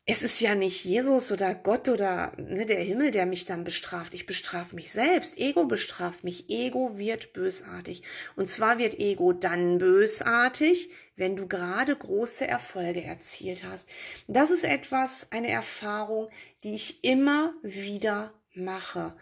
es 0.06 0.22
ist 0.22 0.40
ja 0.40 0.54
nicht 0.54 0.84
Jesus 0.84 1.32
oder 1.32 1.54
Gott 1.54 1.88
oder 1.88 2.34
ne, 2.36 2.66
der 2.66 2.80
Himmel, 2.80 3.10
der 3.10 3.24
mich 3.24 3.46
dann 3.46 3.64
bestraft. 3.64 4.12
Ich 4.12 4.26
bestrafe 4.26 4.74
mich 4.76 4.92
selbst. 4.92 5.38
Ego 5.38 5.64
bestraft 5.64 6.24
mich. 6.24 6.50
Ego 6.50 6.98
wird 6.98 7.32
bösartig. 7.32 8.02
Und 8.36 8.46
zwar 8.46 8.78
wird 8.78 8.98
Ego 8.98 9.32
dann 9.32 9.78
bösartig, 9.78 10.90
wenn 11.16 11.36
du 11.36 11.48
gerade 11.48 11.96
große 11.96 12.46
Erfolge 12.46 13.02
erzielt 13.02 13.64
hast. 13.64 13.88
Das 14.28 14.50
ist 14.50 14.64
etwas, 14.64 15.32
eine 15.32 15.48
Erfahrung, 15.48 16.28
die 16.64 16.74
ich 16.74 17.02
immer 17.02 17.54
wieder 17.62 18.34
mache. 18.52 19.16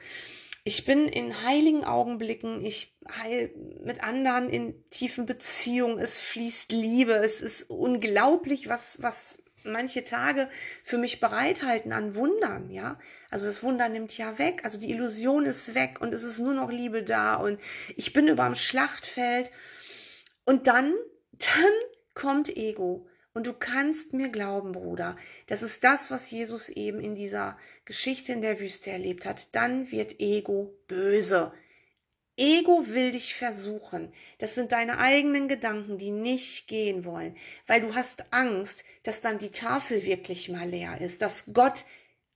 Ich 0.64 0.84
bin 0.84 1.08
in 1.08 1.42
heiligen 1.42 1.84
Augenblicken, 1.84 2.64
ich 2.64 2.96
heil 3.20 3.52
mit 3.82 4.04
anderen 4.04 4.48
in 4.48 4.88
tiefen 4.90 5.26
Beziehungen, 5.26 5.98
es 5.98 6.20
fließt 6.20 6.70
Liebe, 6.70 7.14
es 7.14 7.42
ist 7.42 7.68
unglaublich, 7.68 8.68
was, 8.68 9.02
was 9.02 9.38
manche 9.64 10.04
Tage 10.04 10.48
für 10.84 10.98
mich 10.98 11.18
bereithalten 11.18 11.92
an 11.92 12.14
Wundern, 12.14 12.70
ja. 12.70 13.00
Also 13.28 13.46
das 13.46 13.64
Wunder 13.64 13.88
nimmt 13.88 14.16
ja 14.16 14.38
weg, 14.38 14.64
also 14.64 14.78
die 14.78 14.90
Illusion 14.90 15.46
ist 15.46 15.74
weg 15.74 16.00
und 16.00 16.14
es 16.14 16.22
ist 16.22 16.38
nur 16.38 16.54
noch 16.54 16.70
Liebe 16.70 17.02
da 17.02 17.34
und 17.34 17.60
ich 17.96 18.12
bin 18.12 18.28
über 18.28 18.44
dem 18.44 18.54
Schlachtfeld 18.54 19.50
und 20.44 20.68
dann, 20.68 20.94
dann 21.32 21.72
kommt 22.14 22.56
Ego 22.56 23.08
und 23.34 23.46
du 23.46 23.54
kannst 23.54 24.12
mir 24.12 24.28
glauben, 24.28 24.72
Bruder, 24.72 25.16
das 25.46 25.62
ist 25.62 25.84
das, 25.84 26.10
was 26.10 26.30
Jesus 26.30 26.68
eben 26.68 27.00
in 27.00 27.14
dieser 27.14 27.58
Geschichte 27.84 28.32
in 28.32 28.42
der 28.42 28.60
Wüste 28.60 28.90
erlebt 28.90 29.24
hat. 29.24 29.54
Dann 29.54 29.90
wird 29.90 30.20
Ego 30.20 30.76
böse. 30.86 31.52
Ego 32.36 32.86
will 32.88 33.12
dich 33.12 33.34
versuchen. 33.34 34.12
Das 34.38 34.54
sind 34.54 34.72
deine 34.72 34.98
eigenen 34.98 35.48
Gedanken, 35.48 35.98
die 35.98 36.10
nicht 36.10 36.66
gehen 36.66 37.04
wollen, 37.04 37.36
weil 37.66 37.80
du 37.80 37.94
hast 37.94 38.32
Angst, 38.32 38.84
dass 39.02 39.20
dann 39.20 39.38
die 39.38 39.50
Tafel 39.50 40.04
wirklich 40.04 40.48
mal 40.48 40.68
leer 40.68 41.00
ist, 41.00 41.22
dass 41.22 41.44
Gott 41.52 41.84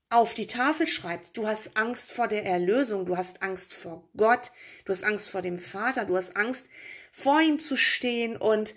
auf 0.08 0.34
die 0.34 0.46
Tafel 0.46 0.86
schreibt. 0.86 1.36
Du 1.36 1.46
hast 1.46 1.76
Angst 1.76 2.12
vor 2.12 2.28
der 2.28 2.44
Erlösung, 2.44 3.06
du 3.06 3.16
hast 3.16 3.42
Angst 3.42 3.74
vor 3.74 4.08
Gott, 4.16 4.52
du 4.84 4.92
hast 4.92 5.04
Angst 5.04 5.30
vor 5.30 5.42
dem 5.42 5.58
Vater, 5.58 6.04
du 6.04 6.16
hast 6.16 6.36
Angst 6.36 6.68
vor 7.10 7.40
ihm 7.40 7.58
zu 7.58 7.76
stehen 7.76 8.36
und 8.36 8.74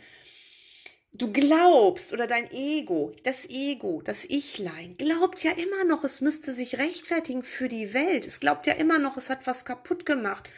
du 1.14 1.32
glaubst 1.32 2.14
oder 2.14 2.28
dein 2.28 2.50
Ego, 2.52 3.12
das 3.24 3.50
Ego, 3.50 4.02
das 4.04 4.26
Ichlein, 4.26 4.96
glaubt 4.98 5.44
ja 5.44 5.52
immer 5.52 5.84
noch, 5.84 6.04
es 6.04 6.22
müsste 6.22 6.54
sich 6.54 6.78
rechtfertigen 6.78 7.44
für 7.44 7.70
die 7.70 7.94
Welt. 7.94 8.26
Es 8.26 8.40
glaubt 8.40 8.68
ja 8.68 8.74
immer 8.74 9.00
noch, 9.00 9.18
es 9.18 9.30
hat 9.30 9.48
was 9.48 9.66
kaputt 9.66 10.06
gemacht 10.06 10.50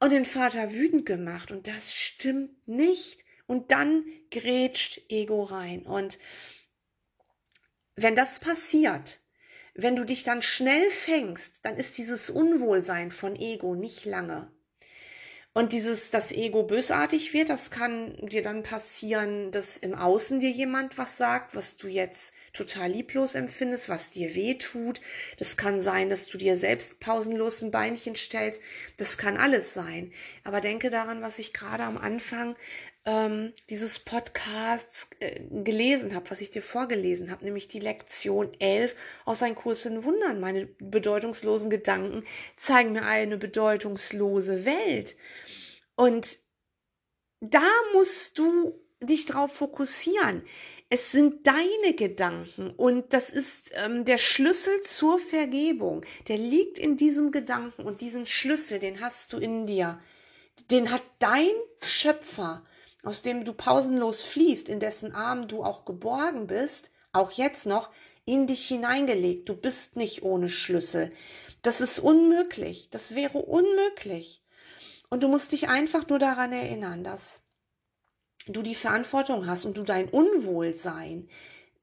und 0.00 0.12
den 0.12 0.24
Vater 0.24 0.72
wütend 0.72 1.06
gemacht. 1.06 1.50
Und 1.50 1.68
das 1.68 1.94
stimmt 1.94 2.68
nicht. 2.68 3.24
Und 3.46 3.72
dann 3.72 4.04
grätscht 4.30 5.02
Ego 5.10 5.42
rein. 5.42 5.82
Und 5.82 6.18
wenn 7.94 8.14
das 8.14 8.40
passiert, 8.40 9.20
wenn 9.74 9.96
du 9.96 10.04
dich 10.04 10.22
dann 10.22 10.40
schnell 10.40 10.90
fängst, 10.90 11.64
dann 11.64 11.76
ist 11.76 11.98
dieses 11.98 12.30
Unwohlsein 12.30 13.10
von 13.10 13.36
Ego 13.36 13.74
nicht 13.74 14.04
lange. 14.04 14.53
Und 15.56 15.70
dieses, 15.70 16.10
das 16.10 16.32
Ego 16.32 16.64
bösartig 16.64 17.32
wird, 17.32 17.48
das 17.48 17.70
kann 17.70 18.16
dir 18.26 18.42
dann 18.42 18.64
passieren, 18.64 19.52
dass 19.52 19.76
im 19.76 19.94
Außen 19.94 20.40
dir 20.40 20.50
jemand 20.50 20.98
was 20.98 21.16
sagt, 21.16 21.54
was 21.54 21.76
du 21.76 21.86
jetzt 21.86 22.34
total 22.52 22.90
lieblos 22.90 23.36
empfindest, 23.36 23.88
was 23.88 24.10
dir 24.10 24.34
weh 24.34 24.54
tut. 24.54 25.00
Das 25.38 25.56
kann 25.56 25.80
sein, 25.80 26.10
dass 26.10 26.26
du 26.26 26.38
dir 26.38 26.56
selbst 26.56 26.98
pausenlos 26.98 27.62
ein 27.62 27.70
Beinchen 27.70 28.16
stellst. 28.16 28.60
Das 28.96 29.16
kann 29.16 29.36
alles 29.36 29.72
sein. 29.74 30.12
Aber 30.42 30.60
denke 30.60 30.90
daran, 30.90 31.22
was 31.22 31.38
ich 31.38 31.52
gerade 31.52 31.84
am 31.84 31.98
Anfang 31.98 32.56
ähm, 33.06 33.52
dieses 33.68 33.98
Podcasts 33.98 35.08
äh, 35.20 35.40
gelesen 35.62 36.14
habe, 36.14 36.30
was 36.30 36.40
ich 36.40 36.50
dir 36.50 36.62
vorgelesen 36.62 37.30
habe, 37.30 37.44
nämlich 37.44 37.68
die 37.68 37.80
Lektion 37.80 38.52
11 38.58 38.94
aus 39.24 39.42
Ein 39.42 39.54
Kurs 39.54 39.84
in 39.84 40.04
Wundern. 40.04 40.40
Meine 40.40 40.66
bedeutungslosen 40.66 41.70
Gedanken 41.70 42.24
zeigen 42.56 42.92
mir 42.92 43.04
eine 43.04 43.36
bedeutungslose 43.36 44.64
Welt. 44.64 45.16
Und 45.96 46.38
da 47.40 47.68
musst 47.92 48.38
du 48.38 48.80
dich 49.00 49.26
drauf 49.26 49.52
fokussieren. 49.52 50.44
Es 50.88 51.12
sind 51.12 51.46
deine 51.46 51.94
Gedanken 51.96 52.70
und 52.70 53.12
das 53.12 53.30
ist 53.30 53.72
ähm, 53.74 54.04
der 54.04 54.18
Schlüssel 54.18 54.80
zur 54.82 55.18
Vergebung. 55.18 56.04
Der 56.28 56.38
liegt 56.38 56.78
in 56.78 56.96
diesem 56.96 57.32
Gedanken 57.32 57.82
und 57.82 58.00
diesen 58.00 58.26
Schlüssel, 58.26 58.78
den 58.78 59.00
hast 59.00 59.32
du 59.32 59.38
in 59.38 59.66
dir. 59.66 60.00
Den 60.70 60.90
hat 60.90 61.02
dein 61.18 61.50
Schöpfer 61.82 62.64
aus 63.04 63.22
dem 63.22 63.44
du 63.44 63.52
pausenlos 63.52 64.22
fließt, 64.22 64.68
in 64.68 64.80
dessen 64.80 65.12
Armen 65.12 65.48
du 65.48 65.62
auch 65.62 65.84
geborgen 65.84 66.46
bist, 66.46 66.90
auch 67.12 67.30
jetzt 67.30 67.66
noch, 67.66 67.90
in 68.24 68.46
dich 68.46 68.66
hineingelegt. 68.66 69.48
Du 69.48 69.56
bist 69.56 69.96
nicht 69.96 70.22
ohne 70.22 70.48
Schlüssel. 70.48 71.12
Das 71.62 71.80
ist 71.80 71.98
unmöglich. 71.98 72.88
Das 72.90 73.14
wäre 73.14 73.38
unmöglich. 73.38 74.42
Und 75.10 75.22
du 75.22 75.28
musst 75.28 75.52
dich 75.52 75.68
einfach 75.68 76.08
nur 76.08 76.18
daran 76.18 76.52
erinnern, 76.52 77.04
dass 77.04 77.42
du 78.46 78.62
die 78.62 78.74
Verantwortung 78.74 79.46
hast 79.46 79.64
und 79.64 79.76
du 79.76 79.82
dein 79.82 80.08
Unwohlsein 80.08 81.28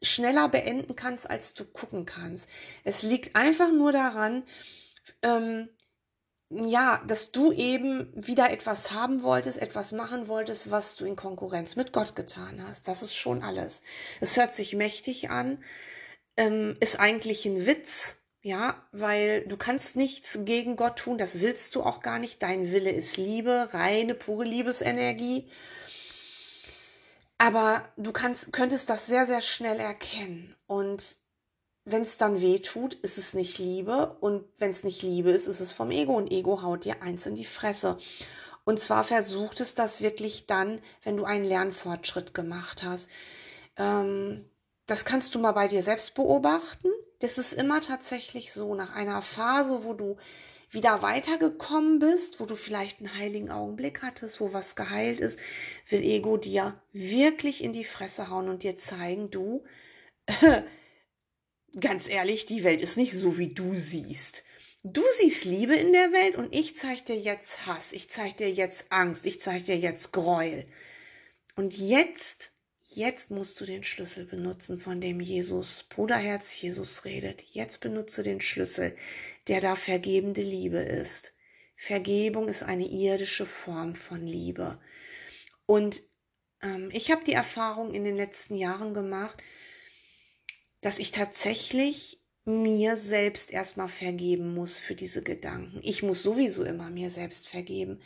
schneller 0.02 0.50
beenden 0.50 0.96
kannst, 0.96 1.30
als 1.30 1.54
du 1.54 1.66
gucken 1.66 2.06
kannst. 2.06 2.50
Es 2.84 3.04
liegt 3.04 3.36
einfach 3.36 3.72
nur 3.72 3.92
daran, 3.92 4.44
ähm, 5.22 5.70
ja, 6.52 7.02
dass 7.08 7.32
du 7.32 7.52
eben 7.52 8.12
wieder 8.16 8.52
etwas 8.52 8.92
haben 8.92 9.24
wolltest, 9.24 9.58
etwas 9.58 9.92
machen 9.94 10.28
wolltest, 10.28 10.70
was 10.70 10.96
du 10.98 11.06
in 11.06 11.16
Konkurrenz 11.16 11.76
mit 11.76 11.94
Gott 11.94 12.16
getan 12.16 12.62
hast. 12.68 12.88
Das 12.88 13.04
ist 13.04 13.16
schon 13.16 13.42
alles. 13.42 13.82
Es 14.20 14.36
hört 14.38 14.54
sich 14.54 14.76
mächtig 14.76 15.30
an, 15.30 15.64
ähm, 16.36 16.76
ist 16.80 17.00
eigentlich 17.00 17.46
ein 17.46 17.66
Witz, 17.66 18.18
ja, 18.42 18.86
weil 18.92 19.46
du 19.48 19.56
kannst 19.56 19.96
nichts 19.96 20.40
gegen 20.42 20.76
Gott 20.76 20.98
tun, 20.98 21.18
das 21.18 21.42
willst 21.42 21.76
du 21.76 21.84
auch 21.84 22.02
gar 22.02 22.20
nicht. 22.20 22.44
Dein 22.44 22.72
Wille 22.72 22.92
ist 22.92 23.18
Liebe, 23.18 23.70
reine, 23.72 24.14
pure 24.14 24.44
Liebesenergie. 24.44 25.50
Aber 27.38 27.90
du 27.98 28.12
kannst, 28.12 28.52
könntest 28.52 28.90
das 28.90 29.08
sehr, 29.08 29.26
sehr 29.26 29.42
schnell 29.42 29.80
erkennen. 29.80 30.56
Und 30.68 31.18
wenn 31.86 32.04
es 32.04 32.18
dann 32.18 32.42
weh 32.42 32.60
tut, 32.60 32.94
ist 32.94 33.18
es 33.18 33.34
nicht 33.34 33.58
Liebe. 33.58 34.16
Und 34.20 34.46
wenn 34.58 34.72
es 34.72 34.84
nicht 34.84 35.02
Liebe 35.02 35.32
ist, 35.32 35.48
ist 35.48 35.60
es 35.60 35.72
vom 35.72 35.92
Ego. 35.92 36.14
Und 36.14 36.32
Ego 36.32 36.62
haut 36.62 36.86
dir 36.86 37.02
eins 37.02 37.26
in 37.26 37.36
die 37.36 37.46
Fresse. 37.46 37.98
Und 38.64 38.80
zwar 38.80 39.04
versucht 39.04 39.60
es 39.60 39.74
das 39.74 40.02
wirklich 40.02 40.46
dann, 40.46 40.82
wenn 41.04 41.18
du 41.18 41.24
einen 41.24 41.46
Lernfortschritt 41.46 42.34
gemacht 42.34 42.84
hast. 42.84 43.10
Ähm, 43.78 44.46
das 44.86 45.06
kannst 45.06 45.34
du 45.34 45.40
mal 45.40 45.54
bei 45.54 45.68
dir 45.68 45.82
selbst 45.82 46.14
beobachten. 46.14 46.90
Das 47.20 47.38
ist 47.38 47.54
immer 47.54 47.82
tatsächlich 47.82 48.54
so, 48.54 48.76
nach 48.76 48.94
einer 48.94 49.22
Phase, 49.22 49.84
wo 49.84 49.94
du 49.94 50.18
wieder 50.70 51.02
weitergekommen 51.02 52.00
bist, 52.00 52.40
wo 52.40 52.46
du 52.46 52.56
vielleicht 52.56 53.00
einen 53.00 53.18
heiligen 53.18 53.52
Augenblick 53.52 54.02
hattest, 54.02 54.40
wo 54.40 54.54
was 54.54 54.76
geheilt 54.76 55.20
ist, 55.20 55.38
will 55.90 56.02
Ego 56.02 56.38
dir 56.38 56.80
wirklich 56.94 57.64
in 57.64 57.74
die 57.74 57.84
Fresse 57.84 58.30
hauen 58.30 58.48
und 58.48 58.64
dir 58.64 58.78
zeigen, 58.78 59.30
du, 59.32 59.64
ganz 61.80 62.10
ehrlich, 62.10 62.46
die 62.46 62.64
Welt 62.64 62.82
ist 62.82 62.98
nicht 62.98 63.14
so, 63.14 63.38
wie 63.38 63.54
du 63.54 63.74
siehst. 63.76 64.44
Du 64.84 65.04
siehst 65.20 65.46
Liebe 65.46 65.76
in 65.76 65.94
der 65.94 66.12
Welt 66.12 66.36
und 66.36 66.56
ich 66.56 66.76
zeige 66.76 67.04
dir 67.04 67.18
jetzt 67.18 67.68
Hass, 67.68 67.94
ich 67.94 68.10
zeige 68.10 68.36
dir 68.36 68.52
jetzt 68.52 68.86
Angst, 68.90 69.26
ich 69.28 69.40
zeige 69.40 69.64
dir 69.64 69.78
jetzt 69.78 70.12
Gräuel. 70.12 70.66
Und 71.56 71.78
jetzt, 71.78 72.52
jetzt 72.84 73.30
musst 73.30 73.62
du 73.62 73.66
den 73.66 73.84
Schlüssel 73.84 74.26
benutzen, 74.26 74.80
von 74.80 75.00
dem 75.00 75.20
Jesus, 75.20 75.84
Bruderherz 75.84 76.60
Jesus 76.60 77.06
redet. 77.06 77.44
Jetzt 77.44 77.80
benutze 77.80 78.24
den 78.24 78.42
Schlüssel, 78.42 78.96
der 79.48 79.62
da 79.62 79.76
vergebende 79.76 80.42
Liebe 80.42 80.80
ist. 80.80 81.34
Vergebung 81.76 82.48
ist 82.48 82.64
eine 82.64 82.88
irdische 82.88 83.46
Form 83.46 83.96
von 83.96 84.26
Liebe. 84.26 84.80
Und 85.68 86.02
ähm, 86.62 86.90
ich 86.92 87.12
habe 87.12 87.24
die 87.24 87.34
Erfahrung 87.34 87.94
in 87.94 88.04
den 88.04 88.16
letzten 88.16 88.56
Jahren 88.56 88.94
gemacht, 88.94 89.42
dass 90.82 91.00
ich 91.00 91.12
tatsächlich 91.12 92.20
mir 92.46 92.98
selbst 92.98 93.52
erstmal 93.52 93.88
vergeben 93.88 94.54
muss 94.54 94.78
für 94.78 94.96
diese 94.96 95.22
Gedanken. 95.24 95.80
Ich 95.84 96.02
muss 96.04 96.24
sowieso 96.24 96.64
immer 96.64 96.90
mir 96.90 97.10
selbst 97.10 97.48
vergeben. 97.48 98.02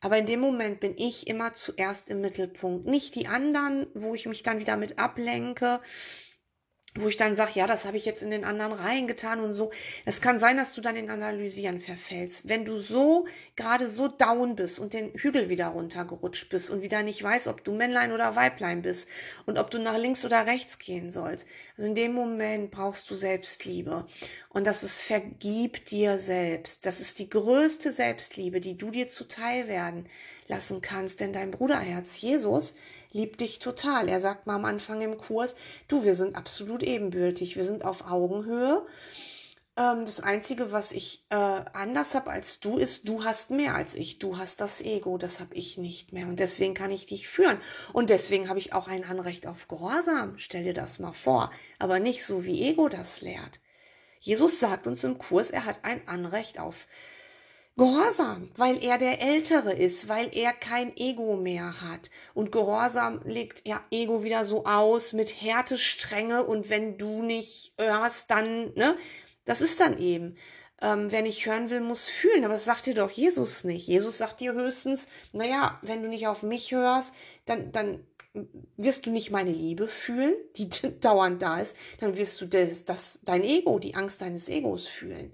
Aber 0.00 0.18
in 0.18 0.26
dem 0.26 0.40
Moment 0.40 0.80
bin 0.80 0.94
ich 0.98 1.26
immer 1.28 1.54
zuerst 1.54 2.08
im 2.10 2.20
Mittelpunkt. 2.20 2.86
Nicht 2.86 3.14
die 3.14 3.26
anderen, 3.26 3.86
wo 3.94 4.14
ich 4.14 4.26
mich 4.26 4.42
dann 4.42 4.58
wieder 4.58 4.76
mit 4.76 4.98
ablenke, 4.98 5.80
wo 6.96 7.08
ich 7.08 7.16
dann 7.16 7.34
sage, 7.34 7.52
ja, 7.54 7.66
das 7.66 7.84
habe 7.84 7.96
ich 7.96 8.04
jetzt 8.04 8.22
in 8.22 8.30
den 8.30 8.44
anderen 8.44 8.72
reingetan 8.72 9.40
und 9.40 9.52
so. 9.52 9.72
Es 10.04 10.20
kann 10.20 10.38
sein, 10.38 10.56
dass 10.56 10.74
du 10.74 10.80
dann 10.80 10.94
in 10.94 11.10
Analysieren 11.10 11.80
verfällst. 11.80 12.48
Wenn 12.48 12.64
du 12.64 12.76
so 12.76 13.26
gerade 13.56 13.88
so 13.88 14.06
down 14.06 14.54
bist 14.54 14.78
und 14.78 14.92
den 14.92 15.12
Hügel 15.14 15.48
wieder 15.48 15.68
runtergerutscht 15.68 16.48
bist 16.50 16.70
und 16.70 16.82
wieder 16.82 17.02
nicht 17.02 17.20
weißt, 17.20 17.48
ob 17.48 17.64
du 17.64 17.72
Männlein 17.72 18.12
oder 18.12 18.36
Weiblein 18.36 18.82
bist 18.82 19.08
und 19.44 19.58
ob 19.58 19.70
du 19.70 19.78
nach 19.78 19.98
links 19.98 20.24
oder 20.24 20.46
rechts 20.46 20.78
gehen 20.78 21.10
sollst. 21.10 21.48
Also 21.76 21.88
in 21.88 21.96
dem 21.96 22.12
Moment 22.12 22.70
brauchst 22.70 23.10
du 23.10 23.16
Selbstliebe. 23.16 24.06
Und 24.48 24.66
das 24.66 24.84
ist 24.84 25.00
vergib 25.00 25.86
dir 25.86 26.18
selbst. 26.18 26.86
Das 26.86 27.00
ist 27.00 27.18
die 27.18 27.28
größte 27.28 27.90
Selbstliebe, 27.90 28.60
die 28.60 28.76
du 28.76 28.92
dir 28.92 29.08
zuteil 29.08 29.66
werden 29.66 30.06
lassen 30.46 30.80
kannst. 30.82 31.20
Denn 31.20 31.32
dein 31.32 31.50
Bruderherz 31.50 32.20
Jesus 32.20 32.74
liebt 33.12 33.40
dich 33.40 33.58
total. 33.58 34.08
Er 34.08 34.20
sagt 34.20 34.46
mal 34.46 34.56
am 34.56 34.64
Anfang 34.64 35.00
im 35.00 35.18
Kurs, 35.18 35.54
du, 35.88 36.04
wir 36.04 36.14
sind 36.14 36.36
absolut 36.36 36.82
ebenbürtig, 36.82 37.56
wir 37.56 37.64
sind 37.64 37.84
auf 37.84 38.10
Augenhöhe. 38.10 38.86
Ähm, 39.76 40.04
das 40.04 40.20
Einzige, 40.20 40.70
was 40.70 40.92
ich 40.92 41.24
äh, 41.30 41.34
anders 41.34 42.14
habe 42.14 42.30
als 42.30 42.60
du, 42.60 42.76
ist, 42.76 43.08
du 43.08 43.24
hast 43.24 43.50
mehr 43.50 43.74
als 43.74 43.94
ich. 43.94 44.18
Du 44.18 44.38
hast 44.38 44.60
das 44.60 44.80
Ego, 44.80 45.18
das 45.18 45.40
habe 45.40 45.54
ich 45.54 45.78
nicht 45.78 46.12
mehr. 46.12 46.28
Und 46.28 46.38
deswegen 46.38 46.74
kann 46.74 46.90
ich 46.90 47.06
dich 47.06 47.28
führen. 47.28 47.60
Und 47.92 48.10
deswegen 48.10 48.48
habe 48.48 48.58
ich 48.58 48.72
auch 48.72 48.86
ein 48.86 49.04
Anrecht 49.04 49.46
auf 49.46 49.66
Gehorsam. 49.68 50.38
Stell 50.38 50.64
dir 50.64 50.74
das 50.74 50.98
mal 51.00 51.12
vor. 51.12 51.50
Aber 51.78 51.98
nicht 51.98 52.24
so, 52.24 52.44
wie 52.44 52.62
Ego 52.62 52.88
das 52.88 53.20
lehrt. 53.20 53.60
Jesus 54.20 54.58
sagt 54.60 54.86
uns 54.86 55.04
im 55.04 55.18
Kurs, 55.18 55.50
er 55.50 55.66
hat 55.66 55.80
ein 55.84 56.06
Anrecht 56.08 56.58
auf 56.58 56.86
Gehorsam, 57.76 58.52
weil 58.56 58.84
er 58.84 58.98
der 58.98 59.20
Ältere 59.20 59.72
ist, 59.72 60.08
weil 60.08 60.30
er 60.32 60.52
kein 60.52 60.96
Ego 60.96 61.34
mehr 61.34 61.80
hat. 61.80 62.08
Und 62.32 62.52
Gehorsam 62.52 63.20
legt 63.24 63.66
ja 63.66 63.84
Ego 63.90 64.22
wieder 64.22 64.44
so 64.44 64.64
aus 64.64 65.12
mit 65.12 65.42
Härte, 65.42 65.76
Strenge 65.76 66.44
und 66.44 66.70
wenn 66.70 66.98
du 66.98 67.22
nicht 67.22 67.72
hörst, 67.76 68.30
dann, 68.30 68.72
ne? 68.74 68.96
Das 69.44 69.60
ist 69.60 69.80
dann 69.80 69.98
eben. 69.98 70.36
Ähm, 70.80 71.10
wer 71.10 71.22
nicht 71.22 71.46
hören 71.46 71.68
will, 71.68 71.80
muss 71.80 72.04
fühlen. 72.04 72.44
Aber 72.44 72.54
das 72.54 72.64
sagt 72.64 72.86
dir 72.86 72.94
doch 72.94 73.10
Jesus 73.10 73.64
nicht. 73.64 73.88
Jesus 73.88 74.18
sagt 74.18 74.38
dir 74.38 74.52
höchstens, 74.52 75.08
naja, 75.32 75.80
wenn 75.82 76.02
du 76.02 76.08
nicht 76.08 76.28
auf 76.28 76.44
mich 76.44 76.70
hörst, 76.70 77.12
dann, 77.44 77.72
dann 77.72 78.06
wirst 78.76 79.06
du 79.06 79.10
nicht 79.10 79.32
meine 79.32 79.52
Liebe 79.52 79.88
fühlen, 79.88 80.36
die 80.56 80.68
dauernd 81.00 81.42
da 81.42 81.58
ist, 81.58 81.76
dann 81.98 82.16
wirst 82.16 82.40
du 82.40 82.46
das, 82.46 82.84
das, 82.84 83.18
dein 83.24 83.42
Ego, 83.42 83.80
die 83.80 83.96
Angst 83.96 84.20
deines 84.20 84.48
Egos 84.48 84.86
fühlen 84.86 85.32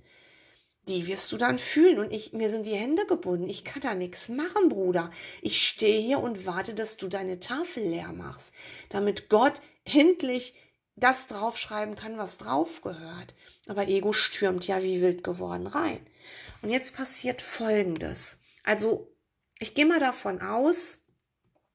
die 0.88 1.06
wirst 1.06 1.30
du 1.32 1.36
dann 1.36 1.58
fühlen. 1.58 1.98
Und 1.98 2.12
ich, 2.12 2.32
mir 2.32 2.50
sind 2.50 2.66
die 2.66 2.74
Hände 2.74 3.06
gebunden. 3.06 3.48
Ich 3.48 3.64
kann 3.64 3.82
da 3.82 3.94
nichts 3.94 4.28
machen, 4.28 4.68
Bruder. 4.68 5.10
Ich 5.42 5.66
stehe 5.66 6.00
hier 6.00 6.20
und 6.20 6.46
warte, 6.46 6.74
dass 6.74 6.96
du 6.96 7.08
deine 7.08 7.40
Tafel 7.40 7.84
leer 7.84 8.12
machst, 8.12 8.52
damit 8.88 9.28
Gott 9.28 9.60
endlich 9.84 10.54
das 10.96 11.26
draufschreiben 11.26 11.94
kann, 11.94 12.18
was 12.18 12.38
drauf 12.38 12.82
gehört. 12.82 13.34
Aber 13.66 13.88
Ego 13.88 14.12
stürmt 14.12 14.66
ja 14.66 14.82
wie 14.82 15.00
wild 15.00 15.24
geworden 15.24 15.66
rein. 15.66 16.06
Und 16.62 16.70
jetzt 16.70 16.94
passiert 16.94 17.40
Folgendes. 17.40 18.38
Also, 18.64 19.10
ich 19.58 19.74
gehe 19.74 19.86
mal 19.86 20.00
davon 20.00 20.40
aus, 20.40 20.99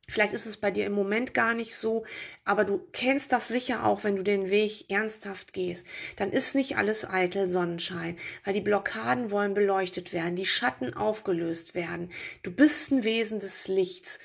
Vielleicht 0.08 0.34
ist 0.34 0.46
es 0.46 0.58
bei 0.58 0.70
dir 0.70 0.86
im 0.86 0.94
Moment 0.94 1.34
gar 1.34 1.56
nicht 1.56 1.76
so, 1.76 2.06
aber 2.44 2.64
du 2.64 2.78
kennst 2.92 3.32
das 3.32 3.48
sicher 3.48 3.86
auch, 3.86 4.04
wenn 4.04 4.16
du 4.16 4.24
den 4.24 4.52
Weg 4.52 4.90
ernsthaft 4.90 5.52
gehst. 5.52 5.88
Dann 6.16 6.32
ist 6.32 6.54
nicht 6.54 6.78
alles 6.78 7.10
eitel 7.10 7.50
Sonnenschein, 7.50 8.18
weil 8.44 8.54
die 8.54 8.62
Blockaden 8.62 9.32
wollen 9.32 9.56
beleuchtet 9.56 10.14
werden, 10.14 10.36
die 10.36 10.46
Schatten 10.46 10.94
aufgelöst 10.94 11.74
werden. 11.74 12.12
Du 12.44 12.52
bist 12.52 12.92
ein 12.92 13.04
Wesen 13.04 13.40
des 13.40 13.68
Lichts 13.68 14.20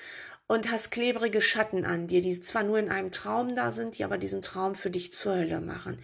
und 0.45 0.69
hast 0.69 0.91
klebrige 0.91 1.41
Schatten 1.41 1.83
an 1.83 2.07
dir, 2.07 2.21
die 2.21 2.39
zwar 2.41 2.63
nur 2.63 2.77
in 2.77 2.89
einem 2.89 3.11
Traum 3.11 3.55
da 3.55 3.71
sind, 3.71 3.97
die 3.97 4.03
aber 4.03 4.19
diesen 4.19 4.43
Traum 4.43 4.75
für 4.75 4.91
dich 4.91 5.11
zur 5.11 5.35
Hölle 5.35 5.61
machen. 5.61 5.99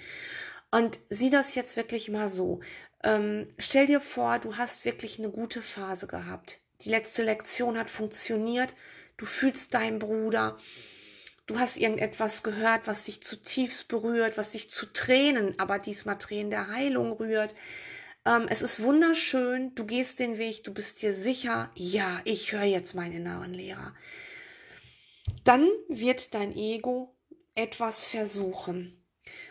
Und 0.71 0.99
sieh 1.09 1.29
das 1.29 1.53
jetzt 1.53 1.77
wirklich 1.77 2.09
mal 2.09 2.29
so. 2.29 2.61
Ähm, 3.03 3.47
stell 3.59 3.85
dir 3.85 4.01
vor, 4.01 4.39
du 4.39 4.57
hast 4.57 4.85
wirklich 4.85 5.19
eine 5.19 5.29
gute 5.29 5.61
Phase 5.61 6.07
gehabt. 6.07 6.59
Die 6.81 6.89
letzte 6.89 7.23
Lektion 7.23 7.77
hat 7.77 7.89
funktioniert 7.89 8.75
du 9.17 9.25
fühlst 9.25 9.73
deinen 9.73 9.99
Bruder, 9.99 10.57
du 11.47 11.59
hast 11.59 11.77
irgendetwas 11.77 12.43
gehört, 12.43 12.87
was 12.87 13.05
dich 13.05 13.21
zutiefst 13.21 13.87
berührt, 13.87 14.37
was 14.37 14.51
dich 14.51 14.69
zu 14.69 14.85
Tränen, 14.85 15.57
aber 15.59 15.79
diesmal 15.79 16.17
Tränen 16.17 16.51
der 16.51 16.67
Heilung 16.67 17.13
rührt. 17.13 17.55
Ähm, 18.25 18.47
es 18.49 18.61
ist 18.61 18.81
wunderschön, 18.81 19.73
du 19.75 19.85
gehst 19.85 20.19
den 20.19 20.37
Weg, 20.37 20.63
du 20.63 20.73
bist 20.73 21.01
dir 21.01 21.13
sicher, 21.13 21.71
ja, 21.75 22.21
ich 22.25 22.51
höre 22.51 22.63
jetzt 22.63 22.93
meinen 22.93 23.13
inneren 23.13 23.53
Lehrer. 23.53 23.95
Dann 25.43 25.67
wird 25.87 26.33
dein 26.33 26.55
Ego 26.55 27.15
etwas 27.55 28.05
versuchen. 28.05 29.03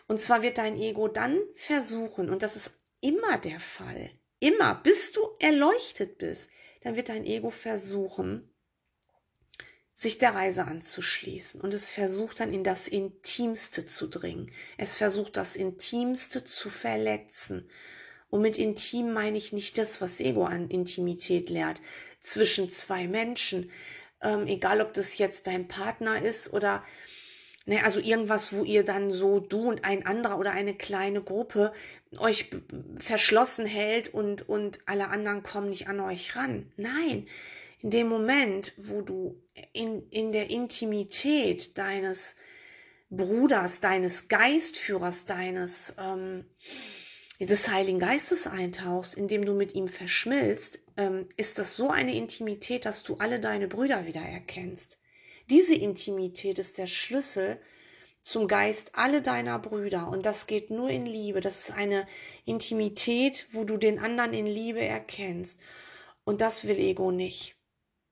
Und 0.08 0.20
zwar 0.20 0.42
wird 0.42 0.58
dein 0.58 0.76
Ego 0.76 1.08
dann 1.08 1.38
versuchen, 1.54 2.30
und 2.30 2.42
das 2.42 2.56
ist 2.56 2.70
immer 3.00 3.38
der 3.38 3.60
Fall, 3.60 4.10
immer, 4.38 4.74
bis 4.76 5.12
du 5.12 5.20
erleuchtet 5.38 6.18
bist, 6.18 6.50
dann 6.82 6.96
wird 6.96 7.08
dein 7.08 7.24
Ego 7.24 7.50
versuchen, 7.50 8.50
sich 9.96 10.18
der 10.18 10.34
Reise 10.34 10.66
anzuschließen 10.66 11.60
und 11.62 11.72
es 11.72 11.90
versucht 11.90 12.40
dann 12.40 12.52
in 12.52 12.62
das 12.62 12.86
Intimste 12.86 13.86
zu 13.86 14.06
dringen. 14.06 14.52
Es 14.76 14.94
versucht 14.94 15.38
das 15.38 15.56
Intimste 15.56 16.44
zu 16.44 16.68
verletzen. 16.68 17.68
Und 18.28 18.42
mit 18.42 18.58
intim 18.58 19.12
meine 19.12 19.38
ich 19.38 19.54
nicht 19.54 19.78
das, 19.78 20.02
was 20.02 20.20
Ego 20.20 20.44
an 20.44 20.68
Intimität 20.68 21.48
lehrt, 21.48 21.80
zwischen 22.20 22.68
zwei 22.68 23.08
Menschen, 23.08 23.70
ähm, 24.20 24.46
egal 24.46 24.82
ob 24.82 24.92
das 24.92 25.16
jetzt 25.16 25.46
dein 25.46 25.66
Partner 25.66 26.20
ist 26.20 26.52
oder 26.52 26.84
ne, 27.64 27.82
also 27.84 28.00
irgendwas, 28.00 28.52
wo 28.52 28.64
ihr 28.64 28.84
dann 28.84 29.10
so 29.10 29.40
du 29.40 29.68
und 29.68 29.84
ein 29.84 30.04
anderer 30.04 30.38
oder 30.38 30.52
eine 30.52 30.74
kleine 30.74 31.22
Gruppe 31.22 31.72
euch 32.18 32.50
verschlossen 32.98 33.64
hält 33.64 34.12
und 34.12 34.48
und 34.48 34.80
alle 34.86 35.08
anderen 35.08 35.42
kommen 35.42 35.70
nicht 35.70 35.88
an 35.88 36.00
euch 36.00 36.36
ran. 36.36 36.70
Nein, 36.76 37.28
in 37.86 37.90
dem 37.90 38.08
Moment, 38.08 38.72
wo 38.78 39.00
du 39.00 39.40
in, 39.72 40.10
in 40.10 40.32
der 40.32 40.50
Intimität 40.50 41.78
deines 41.78 42.34
Bruders, 43.10 43.80
deines 43.80 44.26
Geistführers, 44.26 45.24
deines 45.24 45.94
ähm, 45.96 46.46
des 47.38 47.68
Heiligen 47.68 48.00
Geistes 48.00 48.48
eintauchst, 48.48 49.14
indem 49.14 49.44
du 49.44 49.54
mit 49.54 49.76
ihm 49.76 49.86
verschmilzt, 49.86 50.80
ähm, 50.96 51.28
ist 51.36 51.60
das 51.60 51.76
so 51.76 51.88
eine 51.88 52.16
Intimität, 52.16 52.86
dass 52.86 53.04
du 53.04 53.18
alle 53.18 53.38
deine 53.38 53.68
Brüder 53.68 54.04
wieder 54.04 54.22
erkennst. 54.22 54.98
Diese 55.48 55.76
Intimität 55.76 56.58
ist 56.58 56.78
der 56.78 56.88
Schlüssel 56.88 57.60
zum 58.20 58.48
Geist 58.48 58.96
alle 58.96 59.22
deiner 59.22 59.60
Brüder 59.60 60.08
und 60.08 60.26
das 60.26 60.48
geht 60.48 60.70
nur 60.70 60.90
in 60.90 61.06
Liebe. 61.06 61.40
Das 61.40 61.60
ist 61.60 61.70
eine 61.70 62.04
Intimität, 62.46 63.46
wo 63.52 63.62
du 63.62 63.76
den 63.76 64.00
anderen 64.00 64.34
in 64.34 64.46
Liebe 64.46 64.80
erkennst. 64.80 65.60
Und 66.24 66.40
das 66.40 66.66
will 66.66 66.80
Ego 66.80 67.12
nicht. 67.12 67.56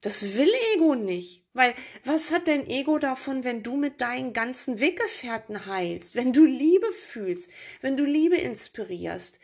Das 0.04 0.36
will 0.36 0.52
Ego 0.74 0.94
nicht. 0.94 1.44
Weil 1.54 1.74
was 2.04 2.30
hat 2.30 2.46
denn 2.46 2.68
Ego 2.68 2.98
davon, 2.98 3.42
wenn 3.42 3.62
du 3.62 3.76
mit 3.76 4.02
deinen 4.02 4.34
ganzen 4.34 4.78
Weggefährten 4.78 5.64
heilst, 5.64 6.14
wenn 6.14 6.34
du 6.34 6.44
Liebe 6.44 6.92
fühlst, 6.92 7.50
wenn 7.80 7.96
du 7.96 8.04
Liebe 8.04 8.36
inspirierst, 8.36 9.40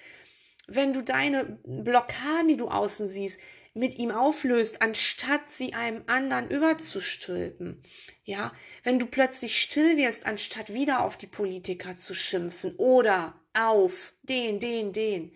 wenn 0.66 0.92
du 0.92 1.02
deine 1.02 1.58
Blockaden, 1.64 2.48
die 2.48 2.58
du 2.58 2.68
außen 2.68 3.08
siehst, 3.08 3.40
mit 3.72 3.98
ihm 3.98 4.10
auflöst, 4.10 4.82
anstatt 4.82 5.48
sie 5.48 5.72
einem 5.72 6.02
anderen 6.08 6.50
überzustülpen. 6.50 7.82
Ja, 8.24 8.52
wenn 8.82 8.98
du 8.98 9.06
plötzlich 9.06 9.58
still 9.62 9.96
wirst, 9.96 10.26
anstatt 10.26 10.74
wieder 10.74 11.04
auf 11.04 11.16
die 11.16 11.26
Politiker 11.26 11.96
zu 11.96 12.12
schimpfen 12.12 12.74
oder 12.76 13.40
auf 13.54 14.12
den, 14.24 14.60
den, 14.60 14.92
den 14.92 15.32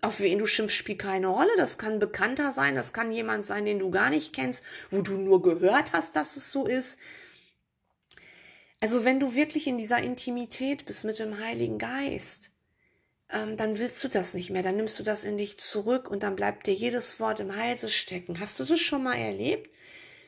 auf 0.00 0.20
wen 0.20 0.38
du 0.38 0.46
schimpfst, 0.46 0.76
spielt 0.76 1.00
keine 1.00 1.28
Rolle. 1.28 1.50
Das 1.56 1.78
kann 1.78 1.98
Bekannter 1.98 2.52
sein, 2.52 2.74
das 2.74 2.92
kann 2.92 3.12
jemand 3.12 3.44
sein, 3.44 3.64
den 3.64 3.78
du 3.78 3.90
gar 3.90 4.10
nicht 4.10 4.34
kennst, 4.34 4.62
wo 4.90 5.02
du 5.02 5.16
nur 5.16 5.42
gehört 5.42 5.92
hast, 5.92 6.16
dass 6.16 6.36
es 6.36 6.52
so 6.52 6.66
ist. 6.66 6.98
Also 8.80 9.04
wenn 9.04 9.20
du 9.20 9.34
wirklich 9.34 9.66
in 9.66 9.78
dieser 9.78 9.98
Intimität 10.02 10.84
bist 10.84 11.04
mit 11.04 11.18
dem 11.18 11.38
Heiligen 11.38 11.78
Geist, 11.78 12.50
ähm, 13.30 13.56
dann 13.56 13.78
willst 13.78 14.02
du 14.04 14.08
das 14.08 14.34
nicht 14.34 14.50
mehr. 14.50 14.62
Dann 14.62 14.76
nimmst 14.76 14.98
du 14.98 15.02
das 15.02 15.24
in 15.24 15.38
dich 15.38 15.58
zurück 15.58 16.10
und 16.10 16.22
dann 16.22 16.36
bleibt 16.36 16.66
dir 16.66 16.74
jedes 16.74 17.18
Wort 17.20 17.40
im 17.40 17.56
Halse 17.56 17.88
stecken. 17.88 18.40
Hast 18.40 18.60
du 18.60 18.64
das 18.64 18.80
schon 18.80 19.02
mal 19.02 19.16
erlebt? 19.16 19.74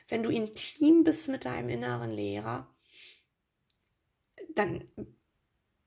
Wenn 0.09 0.23
du 0.23 0.31
intim 0.31 1.05
bist 1.05 1.29
mit 1.29 1.45
deinem 1.45 1.69
inneren 1.69 2.11
Lehrer, 2.11 2.73
dann, 4.55 4.89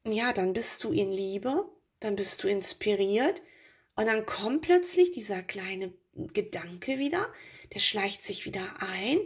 ja, 0.06 0.34
dann 0.34 0.54
bist 0.54 0.84
du 0.84 0.92
in 0.92 1.12
Liebe, 1.12 1.66
dann 2.00 2.16
bist 2.16 2.44
du 2.44 2.48
inspiriert 2.48 3.42
und 3.96 4.06
dann 4.08 4.26
kommt 4.26 4.62
plötzlich 4.62 5.12
dieser 5.12 5.44
kleine 5.44 5.94
Gedanke 6.14 7.00
wieder, 7.00 7.32
der 7.74 7.80
schleicht 7.80 8.24
sich 8.24 8.46
wieder 8.46 8.64
ein 8.80 9.20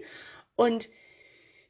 und 0.56 0.90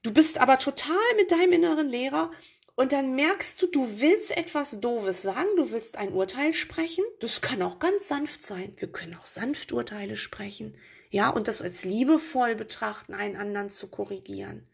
du 0.04 0.13
bist 0.13 0.38
aber 0.38 0.58
total 0.60 1.16
mit 1.18 1.32
deinem 1.32 1.54
inneren 1.54 1.89
Lehrer 1.89 2.32
Und 2.76 2.92
dann 2.92 3.16
merkst 3.16 3.62
du, 3.62 3.68
du 3.68 4.02
willst 4.02 4.36
etwas 4.36 4.80
Doofes 4.80 5.22
sagen, 5.22 5.50
du 5.58 5.72
willst 5.72 5.98
ein 5.98 6.12
Urteil 6.12 6.54
sprechen. 6.54 7.04
Das 7.20 7.42
kann 7.42 7.62
auch 7.62 7.78
ganz 7.78 8.08
sanft 8.08 8.42
sein. 8.42 8.74
Wir 8.78 8.92
können 8.92 9.16
auch 9.16 9.28
sanft 9.28 9.72
Urteile 9.72 10.18
sprechen. 10.18 10.76
Ja, 11.12 11.30
und 11.30 11.48
das 11.48 11.62
als 11.62 11.86
liebevoll 11.86 12.56
betrachten, 12.56 13.13
einen 13.13 13.36
anderen 13.36 13.70
zu 13.70 13.89
korrigieren. 13.89 14.68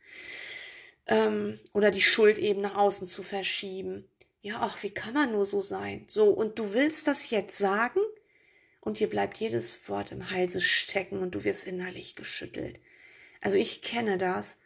Ähm, 1.07 1.59
oder 1.73 1.91
die 1.91 2.01
Schuld 2.01 2.39
eben 2.39 2.61
nach 2.61 2.75
außen 2.75 3.05
zu 3.05 3.21
verschieben. 3.21 4.07
Ja, 4.41 4.59
ach, 4.61 4.81
wie 4.83 4.91
kann 4.91 5.13
man 5.13 5.31
nur 5.31 5.45
so 5.45 5.61
sein? 5.61 6.05
So, 6.07 6.25
und 6.25 6.59
du 6.59 6.73
willst 6.73 7.07
das 7.07 7.29
jetzt 7.29 7.57
sagen 7.57 7.99
und 8.79 8.99
dir 8.99 9.09
bleibt 9.09 9.37
jedes 9.39 9.89
Wort 9.89 10.11
im 10.11 10.31
Halse 10.31 10.61
stecken 10.61 11.19
und 11.19 11.35
du 11.35 11.43
wirst 11.43 11.65
innerlich 11.65 12.15
geschüttelt. 12.15 12.79
Also 13.41 13.57
ich 13.57 13.81
kenne 13.81 14.17
das 14.17 14.57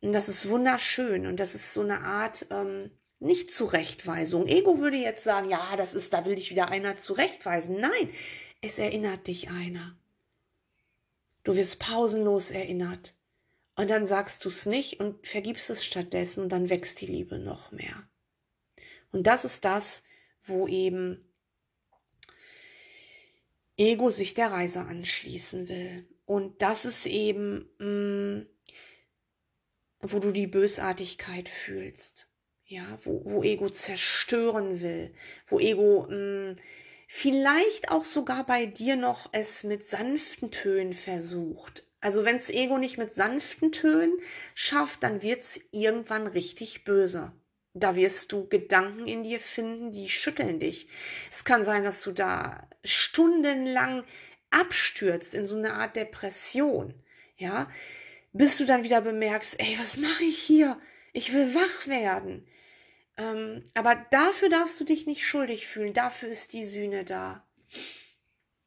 und 0.00 0.12
das 0.12 0.28
ist 0.28 0.48
wunderschön 0.48 1.26
und 1.26 1.40
das 1.40 1.54
ist 1.54 1.72
so 1.72 1.80
eine 1.80 2.02
Art 2.02 2.46
ähm, 2.50 2.90
nicht 3.18 3.50
Zurechtweisung. 3.50 4.46
Ego 4.46 4.78
würde 4.78 4.98
jetzt 4.98 5.24
sagen, 5.24 5.48
ja, 5.48 5.76
das 5.76 5.94
ist, 5.94 6.12
da 6.12 6.24
will 6.24 6.36
dich 6.36 6.50
wieder 6.50 6.68
einer 6.68 6.96
zurechtweisen. 6.96 7.80
Nein, 7.80 8.10
es 8.60 8.78
erinnert 8.78 9.26
dich 9.26 9.50
einer. 9.50 9.96
Du 11.44 11.56
wirst 11.56 11.78
pausenlos 11.78 12.50
erinnert. 12.50 13.14
Und 13.76 13.90
dann 13.90 14.06
sagst 14.06 14.44
du 14.44 14.48
es 14.48 14.66
nicht 14.66 15.00
und 15.00 15.26
vergibst 15.26 15.70
es 15.70 15.84
stattdessen 15.84 16.42
und 16.44 16.50
dann 16.50 16.70
wächst 16.70 17.00
die 17.00 17.06
Liebe 17.06 17.38
noch 17.38 17.72
mehr. 17.72 18.08
Und 19.16 19.26
das 19.26 19.46
ist 19.46 19.64
das, 19.64 20.02
wo 20.44 20.68
eben 20.68 21.24
Ego 23.78 24.10
sich 24.10 24.34
der 24.34 24.52
Reise 24.52 24.80
anschließen 24.80 25.70
will. 25.70 26.06
Und 26.26 26.60
das 26.60 26.84
ist 26.84 27.06
eben 27.06 27.66
mh, 27.78 27.86
mm, 27.86 28.46
wo 30.00 30.18
du 30.18 30.32
die 30.32 30.46
Bösartigkeit 30.46 31.48
fühlst, 31.48 32.28
ja, 32.66 32.98
wo, 33.04 33.22
wo 33.24 33.42
Ego 33.42 33.70
zerstören 33.70 34.82
will, 34.82 35.14
wo 35.46 35.60
Ego 35.60 36.06
mh, 36.10 36.52
mm, 36.52 36.56
vielleicht 37.08 37.90
auch 37.90 38.04
sogar 38.04 38.44
bei 38.44 38.66
dir 38.66 38.96
noch 38.96 39.30
es 39.32 39.64
mit 39.64 39.82
sanften 39.82 40.50
Tönen 40.50 40.92
versucht. 40.92 41.86
Also 42.02 42.26
wenn 42.26 42.36
es 42.36 42.50
Ego 42.50 42.76
nicht 42.76 42.98
mit 42.98 43.14
sanften 43.14 43.72
Tönen 43.72 44.18
schafft, 44.54 45.02
dann 45.02 45.22
wird 45.22 45.40
es 45.40 45.58
irgendwann 45.72 46.26
richtig 46.26 46.84
böse. 46.84 47.32
Da 47.78 47.94
wirst 47.94 48.32
du 48.32 48.48
Gedanken 48.48 49.06
in 49.06 49.22
dir 49.22 49.38
finden, 49.38 49.90
die 49.90 50.08
schütteln 50.08 50.60
dich. 50.60 50.88
Es 51.30 51.44
kann 51.44 51.62
sein, 51.62 51.84
dass 51.84 52.02
du 52.02 52.10
da 52.12 52.66
stundenlang 52.84 54.02
abstürzt 54.50 55.34
in 55.34 55.44
so 55.44 55.56
eine 55.56 55.74
Art 55.74 55.94
Depression. 55.94 56.94
Ja, 57.36 57.70
bis 58.32 58.56
du 58.56 58.64
dann 58.64 58.82
wieder 58.82 59.02
bemerkst, 59.02 59.60
ey, 59.60 59.76
was 59.78 59.98
mache 59.98 60.24
ich 60.24 60.38
hier? 60.38 60.80
Ich 61.12 61.34
will 61.34 61.54
wach 61.54 61.86
werden. 61.86 62.46
Ähm, 63.18 63.62
aber 63.74 63.94
dafür 64.10 64.48
darfst 64.48 64.80
du 64.80 64.84
dich 64.84 65.06
nicht 65.06 65.26
schuldig 65.26 65.66
fühlen. 65.66 65.92
Dafür 65.92 66.30
ist 66.30 66.54
die 66.54 66.64
Sühne 66.64 67.04
da. 67.04 67.46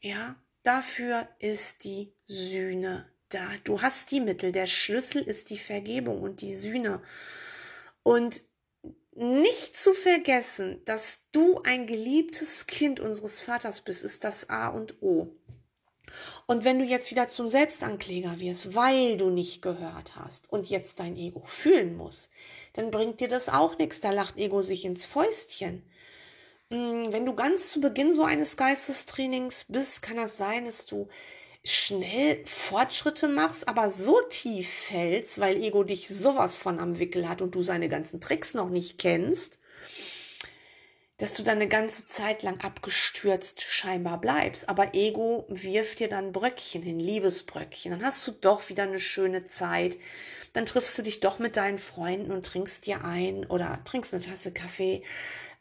Ja, 0.02 0.36
dafür 0.62 1.28
ist 1.40 1.84
die 1.84 2.14
Sühne 2.26 3.10
da. 3.30 3.48
Du 3.64 3.82
hast 3.82 4.12
die 4.12 4.22
Mittel. 4.22 4.52
Der 4.52 4.68
Schlüssel 4.68 5.24
ist 5.24 5.50
die 5.50 5.58
Vergebung 5.58 6.22
und 6.22 6.42
die 6.42 6.54
Sühne. 6.54 7.02
Und 8.04 8.44
nicht 9.14 9.78
zu 9.78 9.94
vergessen, 9.94 10.82
dass 10.86 11.22
du 11.32 11.62
ein 11.64 11.88
geliebtes 11.88 12.68
Kind 12.68 13.00
unseres 13.00 13.42
Vaters 13.42 13.82
bist, 13.82 14.04
ist 14.04 14.24
das 14.24 14.50
A 14.50 14.70
und 14.70 15.02
O. 15.02 15.36
Und 16.48 16.66
wenn 16.66 16.80
du 16.80 16.86
jetzt 16.86 17.12
wieder 17.12 17.28
zum 17.28 17.48
Selbstankläger 17.48 18.40
wirst, 18.40 18.76
weil 18.76 19.18
du 19.18 19.30
nicht 19.30 19.62
gehört 19.62 20.16
hast 20.16 20.52
und 20.52 20.70
jetzt 20.70 21.00
dein 21.00 21.16
Ego 21.16 21.44
fühlen 21.46 21.96
muss, 21.96 22.30
dann 22.74 22.92
bringt 22.92 23.20
dir 23.20 23.28
das 23.28 23.50
auch 23.50 23.78
nichts. 23.78 24.00
Da 24.00 24.12
lacht 24.12 24.38
Ego 24.38 24.62
sich 24.62 24.86
ins 24.86 25.06
Fäustchen. 25.06 25.84
Mm, 26.70 27.12
wenn 27.12 27.26
du 27.26 27.36
ganz 27.36 27.68
zu 27.68 27.82
Beginn 27.82 28.14
so 28.14 28.24
eines 28.24 28.58
Geistestrainings 28.58 29.66
bist, 29.70 30.02
kann 30.02 30.18
das 30.18 30.38
sein, 30.38 30.66
dass 30.66 30.86
du 30.86 31.08
schnell 31.64 32.42
Fortschritte 32.46 33.28
machst, 33.28 33.68
aber 33.68 33.90
so 33.90 34.20
tief 34.30 34.70
fällst, 34.70 35.40
weil 35.40 35.62
Ego 35.62 35.84
dich 35.84 36.08
sowas 36.08 36.58
von 36.58 36.80
am 36.80 37.00
Wickel 37.00 37.28
hat 37.28 37.42
und 37.42 37.56
du 37.56 37.62
seine 37.62 37.90
ganzen 37.90 38.22
Tricks 38.22 38.54
noch 38.54 38.70
nicht 38.70 38.98
kennst, 38.98 39.60
dass 41.18 41.34
du 41.34 41.44
dann 41.44 41.58
eine 41.58 41.68
ganze 41.68 42.06
Zeit 42.06 42.44
lang 42.44 42.62
abgestürzt 42.62 43.62
scheinbar 43.62 44.22
bleibst. 44.22 44.70
Aber 44.70 44.96
Ego 44.96 45.46
wirft 45.50 46.00
dir 46.00 46.08
dann 46.08 46.32
Bröckchen 46.32 46.82
hin, 46.82 47.00
Liebesbröckchen. 47.00 47.92
Dann 47.92 48.04
hast 48.04 48.26
du 48.26 48.32
doch 48.32 48.70
wieder 48.70 48.84
eine 48.84 49.00
schöne 49.00 49.44
Zeit. 49.44 49.98
Dann 50.54 50.66
triffst 50.66 50.98
du 50.98 51.02
dich 51.02 51.20
doch 51.20 51.38
mit 51.38 51.58
deinen 51.58 51.78
Freunden 51.78 52.32
und 52.32 52.46
trinkst 52.46 52.86
dir 52.86 53.04
ein 53.04 53.46
oder 53.46 53.82
trinkst 53.84 54.14
eine 54.14 54.24
Tasse 54.24 54.54
Kaffee 54.54 55.04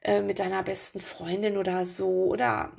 äh, 0.02 0.22
mit 0.22 0.38
deiner 0.38 0.62
besten 0.62 1.00
Freundin 1.00 1.56
oder 1.56 1.84
so. 1.84 2.26
Oder 2.26 2.72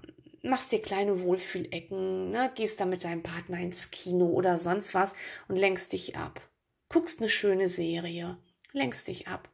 machst 0.43 0.71
dir 0.71 0.81
kleine 0.81 1.21
Wohlfühlecken, 1.21 2.31
ne? 2.31 2.51
gehst 2.55 2.79
dann 2.79 2.89
mit 2.89 3.03
deinem 3.03 3.23
Partner 3.23 3.59
ins 3.59 3.91
Kino 3.91 4.27
oder 4.27 4.57
sonst 4.57 4.93
was 4.93 5.13
und 5.47 5.55
lenkst 5.55 5.93
dich 5.93 6.15
ab. 6.15 6.41
Guckst 6.89 7.19
eine 7.19 7.29
schöne 7.29 7.67
Serie, 7.67 8.37
lenkst 8.73 9.07
dich 9.07 9.27
ab. 9.27 9.49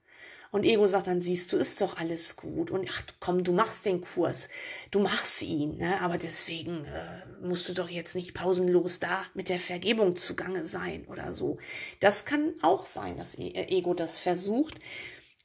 Und 0.51 0.63
Ego 0.63 0.87
sagt 0.87 1.07
dann, 1.07 1.19
siehst 1.19 1.51
du, 1.51 1.57
ist 1.57 1.81
doch 1.81 1.97
alles 1.97 2.37
gut. 2.37 2.71
Und 2.71 2.87
ach 2.89 3.01
komm, 3.19 3.43
du 3.43 3.51
machst 3.51 3.85
den 3.85 3.99
Kurs, 3.99 4.47
du 4.89 4.99
machst 4.99 5.41
ihn, 5.41 5.77
ne? 5.79 5.99
aber 5.99 6.17
deswegen 6.17 6.85
äh, 6.85 7.45
musst 7.45 7.67
du 7.67 7.73
doch 7.73 7.89
jetzt 7.89 8.15
nicht 8.15 8.33
pausenlos 8.33 8.99
da 9.01 9.25
mit 9.33 9.49
der 9.49 9.59
Vergebung 9.59 10.15
zugange 10.15 10.65
sein 10.65 11.05
oder 11.07 11.33
so. 11.33 11.57
Das 11.99 12.23
kann 12.23 12.53
auch 12.61 12.85
sein, 12.85 13.17
dass 13.17 13.37
e-, 13.37 13.49
äh, 13.49 13.67
Ego 13.77 13.93
das 13.93 14.21
versucht. 14.21 14.75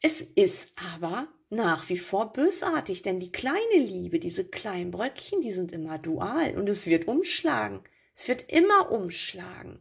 Es 0.01 0.21
ist 0.21 0.69
aber 0.95 1.27
nach 1.51 1.89
wie 1.89 1.99
vor 1.99 2.33
bösartig, 2.33 3.03
denn 3.03 3.19
die 3.21 3.33
kleine 3.33 3.77
Liebe, 3.77 4.21
diese 4.21 4.45
kleinen 4.45 4.93
Bröckchen, 4.93 5.41
die 5.41 5.53
sind 5.53 5.73
immer 5.73 5.99
dual 5.99 6.57
und 6.57 6.69
es 6.69 6.87
wird 6.87 7.09
umschlagen. 7.09 7.83
Es 8.15 8.29
wird 8.29 8.51
immer 8.53 8.93
umschlagen. 8.93 9.81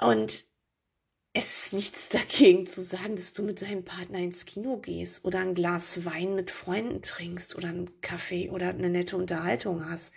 Und 0.00 0.44
es 1.32 1.66
ist 1.66 1.72
nichts 1.72 2.08
dagegen 2.08 2.66
zu 2.66 2.82
sagen, 2.82 3.16
dass 3.16 3.32
du 3.32 3.42
mit 3.42 3.62
deinem 3.62 3.84
Partner 3.84 4.18
ins 4.18 4.44
Kino 4.44 4.76
gehst 4.78 5.24
oder 5.24 5.38
ein 5.38 5.54
Glas 5.54 6.04
Wein 6.04 6.34
mit 6.34 6.50
Freunden 6.50 7.00
trinkst 7.02 7.54
oder 7.56 7.68
einen 7.68 8.00
Kaffee 8.00 8.50
oder 8.50 8.68
eine 8.70 8.90
nette 8.90 9.16
Unterhaltung 9.16 9.88
hast. 9.88 10.12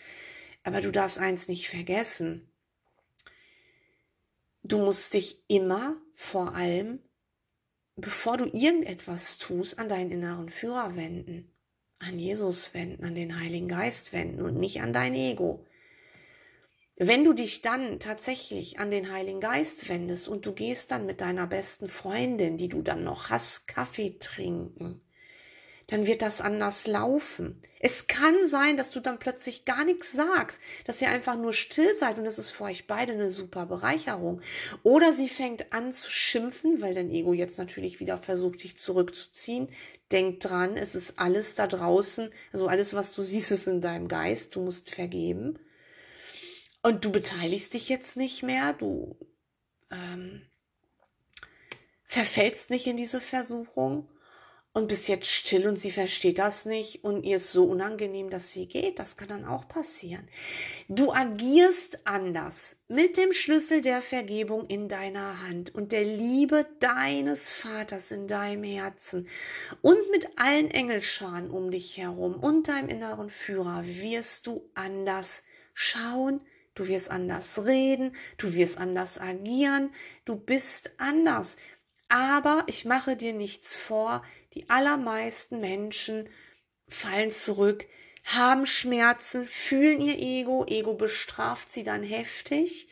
Aber 0.63 0.81
du 0.81 0.91
darfst 0.91 1.19
eins 1.19 1.47
nicht 1.47 1.69
vergessen. 1.69 2.49
Du 4.63 4.79
musst 4.79 5.13
dich 5.13 5.43
immer 5.47 5.95
vor 6.15 6.55
allem, 6.55 6.99
bevor 7.95 8.37
du 8.37 8.45
irgendetwas 8.45 9.37
tust, 9.37 9.79
an 9.79 9.89
deinen 9.89 10.11
inneren 10.11 10.49
Führer 10.49 10.95
wenden, 10.95 11.51
an 11.99 12.19
Jesus 12.19 12.73
wenden, 12.73 13.03
an 13.03 13.15
den 13.15 13.39
Heiligen 13.39 13.67
Geist 13.67 14.13
wenden 14.13 14.41
und 14.41 14.57
nicht 14.57 14.81
an 14.81 14.93
dein 14.93 15.15
Ego. 15.15 15.65
Wenn 16.97 17.25
du 17.25 17.33
dich 17.33 17.61
dann 17.61 17.99
tatsächlich 17.99 18.79
an 18.79 18.89
den 18.89 19.11
Heiligen 19.11 19.41
Geist 19.41 19.89
wendest 19.89 20.29
und 20.29 20.45
du 20.45 20.53
gehst 20.53 20.91
dann 20.91 21.05
mit 21.05 21.19
deiner 21.19 21.45
besten 21.45 21.89
Freundin, 21.89 22.57
die 22.57 22.69
du 22.69 22.81
dann 22.81 23.03
noch 23.03 23.29
hast, 23.29 23.67
Kaffee 23.67 24.17
trinken, 24.17 25.01
dann 25.87 26.07
wird 26.07 26.21
das 26.21 26.41
anders 26.41 26.87
laufen. 26.87 27.61
Es 27.79 28.07
kann 28.07 28.47
sein, 28.47 28.77
dass 28.77 28.89
du 28.89 28.99
dann 28.99 29.19
plötzlich 29.19 29.65
gar 29.65 29.85
nichts 29.85 30.11
sagst, 30.11 30.59
dass 30.85 31.01
ihr 31.01 31.09
einfach 31.09 31.37
nur 31.37 31.53
still 31.53 31.95
seid 31.95 32.17
und 32.17 32.23
das 32.23 32.39
ist 32.39 32.49
für 32.49 32.63
euch 32.63 32.87
beide 32.87 33.13
eine 33.13 33.29
super 33.29 33.67
Bereicherung. 33.67 34.41
Oder 34.81 35.13
sie 35.13 35.29
fängt 35.29 35.71
an 35.73 35.91
zu 35.91 36.09
schimpfen, 36.09 36.81
weil 36.81 36.95
dein 36.95 37.11
Ego 37.11 37.33
jetzt 37.33 37.59
natürlich 37.59 37.99
wieder 37.99 38.17
versucht, 38.17 38.63
dich 38.63 38.77
zurückzuziehen. 38.77 39.69
Denk 40.11 40.39
dran, 40.39 40.77
es 40.77 40.95
ist 40.95 41.19
alles 41.19 41.55
da 41.55 41.67
draußen, 41.67 42.31
also 42.51 42.67
alles, 42.67 42.93
was 42.95 43.13
du 43.13 43.21
siehst, 43.21 43.51
ist 43.51 43.67
in 43.67 43.81
deinem 43.81 44.07
Geist. 44.07 44.55
Du 44.55 44.61
musst 44.61 44.89
vergeben. 44.89 45.59
Und 46.81 47.05
du 47.05 47.11
beteiligst 47.11 47.73
dich 47.73 47.89
jetzt 47.89 48.15
nicht 48.15 48.43
mehr, 48.43 48.73
du 48.73 49.17
ähm, 49.91 50.41
verfällst 52.03 52.69
nicht 52.69 52.87
in 52.87 52.97
diese 52.97 53.21
Versuchung 53.21 54.07
und 54.75 54.89
bist 54.89 55.07
jetzt 55.07 55.27
still 55.27 55.69
und 55.69 55.79
sie 55.79 55.89
versteht 55.89 56.37
das 56.37 56.65
nicht 56.65 57.05
und 57.05 57.23
ihr 57.23 57.37
ist 57.37 57.53
so 57.53 57.63
unangenehm, 57.63 58.29
dass 58.29 58.51
sie 58.51 58.67
geht. 58.67 58.99
Das 58.99 59.15
kann 59.15 59.29
dann 59.29 59.45
auch 59.45 59.69
passieren. 59.69 60.27
Du 60.89 61.13
agierst 61.13 61.99
anders 62.03 62.75
mit 62.89 63.15
dem 63.15 63.31
Schlüssel 63.31 63.81
der 63.81 64.01
Vergebung 64.01 64.67
in 64.67 64.89
deiner 64.89 65.41
Hand 65.41 65.73
und 65.73 65.93
der 65.93 66.03
Liebe 66.03 66.67
deines 66.81 67.53
Vaters 67.53 68.11
in 68.11 68.27
deinem 68.27 68.65
Herzen 68.65 69.29
und 69.81 69.97
mit 70.11 70.27
allen 70.35 70.69
Engelscharen 70.69 71.49
um 71.51 71.71
dich 71.71 71.95
herum 71.95 72.35
und 72.35 72.67
deinem 72.67 72.89
inneren 72.89 73.29
Führer 73.29 73.81
wirst 73.85 74.45
du 74.45 74.69
anders 74.73 75.43
schauen, 75.73 76.41
Du 76.77 76.89
wirst 76.89 77.09
anders 77.09 77.63
reden, 77.65 78.13
du 78.37 78.53
wirst 78.53 78.77
anders 78.79 79.17
agieren, 79.17 79.93
du 80.25 80.35
bist 80.35 80.91
anders. 80.97 81.55
Aber 82.09 82.63
ich 82.67 82.85
mache 82.85 83.15
dir 83.15 83.33
nichts 83.33 83.77
vor, 83.77 84.21
die 84.55 84.69
allermeisten 84.69 85.59
Menschen 85.59 86.29
fallen 86.87 87.29
zurück, 87.29 87.85
haben 88.23 88.65
Schmerzen, 88.65 89.45
fühlen 89.45 90.01
ihr 90.01 90.17
Ego, 90.19 90.65
Ego 90.67 90.95
bestraft 90.95 91.69
sie 91.69 91.83
dann 91.83 92.03
heftig. 92.03 92.89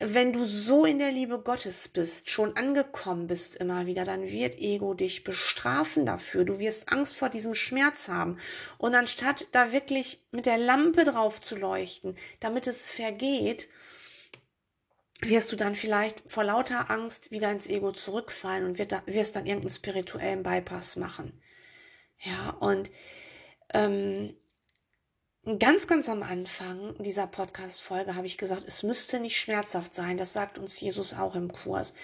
wenn 0.00 0.32
du 0.32 0.44
so 0.44 0.84
in 0.84 0.98
der 0.98 1.12
Liebe 1.12 1.38
Gottes 1.38 1.88
bist, 1.88 2.28
schon 2.28 2.56
angekommen 2.56 3.26
bist 3.26 3.56
immer 3.56 3.86
wieder, 3.86 4.04
dann 4.04 4.28
wird 4.28 4.56
Ego 4.58 4.92
dich 4.92 5.24
bestrafen 5.24 6.04
dafür. 6.04 6.44
Du 6.44 6.58
wirst 6.58 6.92
Angst 6.92 7.16
vor 7.16 7.30
diesem 7.30 7.54
Schmerz 7.54 8.08
haben. 8.08 8.38
Und 8.76 8.94
anstatt 8.94 9.46
da 9.52 9.72
wirklich 9.72 10.20
mit 10.30 10.46
der 10.46 10.58
Lampe 10.58 11.04
drauf 11.04 11.40
zu 11.40 11.56
leuchten, 11.56 12.16
damit 12.40 12.66
es 12.66 12.90
vergeht, 12.90 13.68
wirst 15.20 15.52
du 15.52 15.56
dann 15.56 15.74
vielleicht 15.74 16.22
vor 16.26 16.44
lauter 16.44 16.90
Angst 16.90 17.30
wieder 17.30 17.50
ins 17.50 17.66
Ego 17.66 17.92
zurückfallen 17.92 18.64
und 18.64 18.78
wirst 18.78 19.36
dann 19.36 19.46
irgendeinen 19.46 19.74
spirituellen 19.74 20.42
Bypass 20.42 20.96
machen. 20.96 21.40
Ja, 22.18 22.50
und 22.60 22.90
ähm, 23.72 24.36
ganz, 25.58 25.86
ganz 25.86 26.08
am 26.08 26.22
Anfang 26.22 26.94
dieser 27.02 27.26
Podcast-Folge 27.26 28.14
habe 28.14 28.26
ich 28.26 28.38
gesagt, 28.38 28.64
es 28.66 28.82
müsste 28.82 29.20
nicht 29.20 29.38
schmerzhaft 29.38 29.92
sein. 29.92 30.16
Das 30.16 30.32
sagt 30.32 30.58
uns 30.58 30.80
Jesus 30.80 31.14
auch 31.14 31.34
im 31.34 31.52
Kurs. 31.52 31.94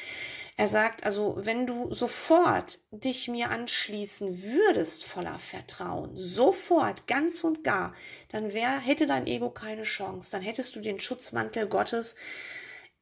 Er 0.56 0.68
sagt 0.68 1.04
also, 1.04 1.38
wenn 1.38 1.66
du 1.66 1.90
sofort 1.92 2.80
dich 2.90 3.28
mir 3.28 3.50
anschließen 3.50 4.42
würdest 4.42 5.04
voller 5.04 5.38
Vertrauen, 5.38 6.10
sofort, 6.16 7.06
ganz 7.06 7.42
und 7.44 7.64
gar, 7.64 7.94
dann 8.28 8.52
wär, 8.52 8.78
hätte 8.78 9.06
dein 9.06 9.26
Ego 9.26 9.50
keine 9.50 9.84
Chance. 9.84 10.30
Dann 10.30 10.42
hättest 10.42 10.76
du 10.76 10.80
den 10.80 11.00
Schutzmantel 11.00 11.66
Gottes 11.66 12.14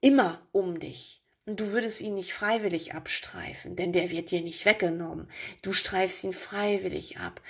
immer 0.01 0.47
um 0.53 0.79
dich. 0.81 1.23
Und 1.47 1.61
du 1.61 1.73
würdest 1.73 2.03
ihn 2.03 2.15
nicht 2.15 2.35
freiwillig 2.35 2.95
abstreifen, 2.95 3.75
denn 3.75 3.93
der 3.93 4.11
wird 4.11 4.31
dir 4.31 4.43
nicht 4.43 4.67
weggenommen. 4.67 5.31
Du 5.63 5.73
streifst 5.73 6.23
ihn 6.25 6.35
freiwillig 6.35 7.19
ab. 7.19 7.41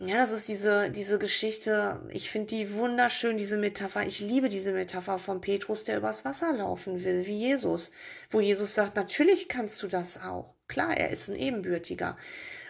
Ja, 0.00 0.16
das 0.16 0.30
ist 0.30 0.46
diese, 0.48 0.90
diese 0.90 1.18
Geschichte. 1.18 2.00
Ich 2.10 2.30
finde 2.30 2.54
die 2.54 2.74
wunderschön, 2.74 3.36
diese 3.36 3.56
Metapher. 3.56 4.06
Ich 4.06 4.20
liebe 4.20 4.48
diese 4.48 4.72
Metapher 4.72 5.18
von 5.18 5.40
Petrus, 5.40 5.82
der 5.82 5.96
übers 5.96 6.24
Wasser 6.24 6.52
laufen 6.52 7.02
will, 7.02 7.26
wie 7.26 7.38
Jesus. 7.38 7.90
Wo 8.30 8.40
Jesus 8.40 8.74
sagt, 8.74 8.94
natürlich 8.94 9.48
kannst 9.48 9.82
du 9.82 9.88
das 9.88 10.22
auch. 10.22 10.54
Klar, 10.68 10.96
er 10.96 11.10
ist 11.10 11.28
ein 11.28 11.34
Ebenbürtiger. 11.34 12.16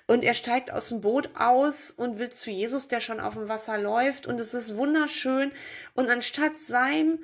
Und 0.07 0.25
er 0.25 0.33
steigt 0.33 0.71
aus 0.71 0.89
dem 0.89 1.03
Boot 1.03 1.29
aus 1.35 1.91
und 1.91 2.19
will 2.19 2.31
zu 2.31 2.51
Jesus, 2.51 2.89
der 2.89 3.01
schon 3.01 3.21
auf 3.21 3.35
dem 3.35 3.49
Wasser 3.49 3.77
läuft. 3.77 4.27
Und 4.27 4.41
es 4.41 4.55
ist 4.55 4.79
wunderschön. 4.79 5.53
Und 5.95 6.09
anstatt 6.09 6.59
seinem, 6.59 7.19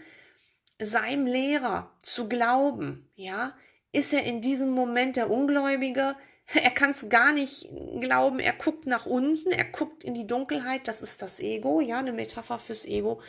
seinem 0.81 1.27
Lehrer 1.27 1.93
zu 2.03 2.29
glauben, 2.29 3.09
ja, 3.15 3.57
ist 3.93 4.13
er 4.13 4.25
in 4.25 4.41
diesem 4.41 4.71
Moment 4.71 5.17
der 5.17 5.31
Ungläubige, 5.31 6.17
er 6.53 6.71
kann 6.71 6.91
es 6.91 7.09
gar 7.09 7.33
nicht 7.33 7.69
glauben. 8.01 8.39
Er 8.39 8.53
guckt 8.53 8.87
nach 8.87 9.07
unten, 9.07 9.51
er 9.51 9.65
guckt 9.65 10.05
in 10.05 10.15
die 10.15 10.27
Dunkelheit. 10.27 10.87
Das 10.87 11.03
ist 11.03 11.23
das 11.23 11.41
Ego, 11.41 11.81
ja, 11.81 11.99
eine 11.99 12.13
Metapher 12.13 12.59
fürs 12.59 12.85
Ego. 12.85 13.21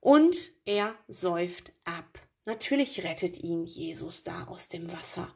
Und 0.00 0.36
er 0.64 0.94
säuft 1.06 1.72
ab. 1.84 2.20
Natürlich 2.44 3.04
rettet 3.04 3.38
ihn 3.38 3.64
Jesus 3.64 4.24
da 4.24 4.44
aus 4.44 4.68
dem 4.68 4.92
Wasser. 4.92 5.34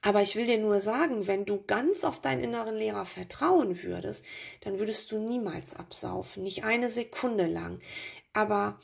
Aber 0.00 0.22
ich 0.22 0.36
will 0.36 0.46
dir 0.46 0.58
nur 0.58 0.80
sagen, 0.80 1.26
wenn 1.26 1.44
du 1.44 1.64
ganz 1.64 2.04
auf 2.04 2.20
deinen 2.20 2.44
inneren 2.44 2.76
Lehrer 2.76 3.04
vertrauen 3.04 3.82
würdest, 3.82 4.24
dann 4.60 4.78
würdest 4.78 5.10
du 5.10 5.18
niemals 5.18 5.74
absaufen, 5.74 6.44
nicht 6.44 6.62
eine 6.62 6.88
Sekunde 6.88 7.46
lang. 7.46 7.80
Aber 8.32 8.80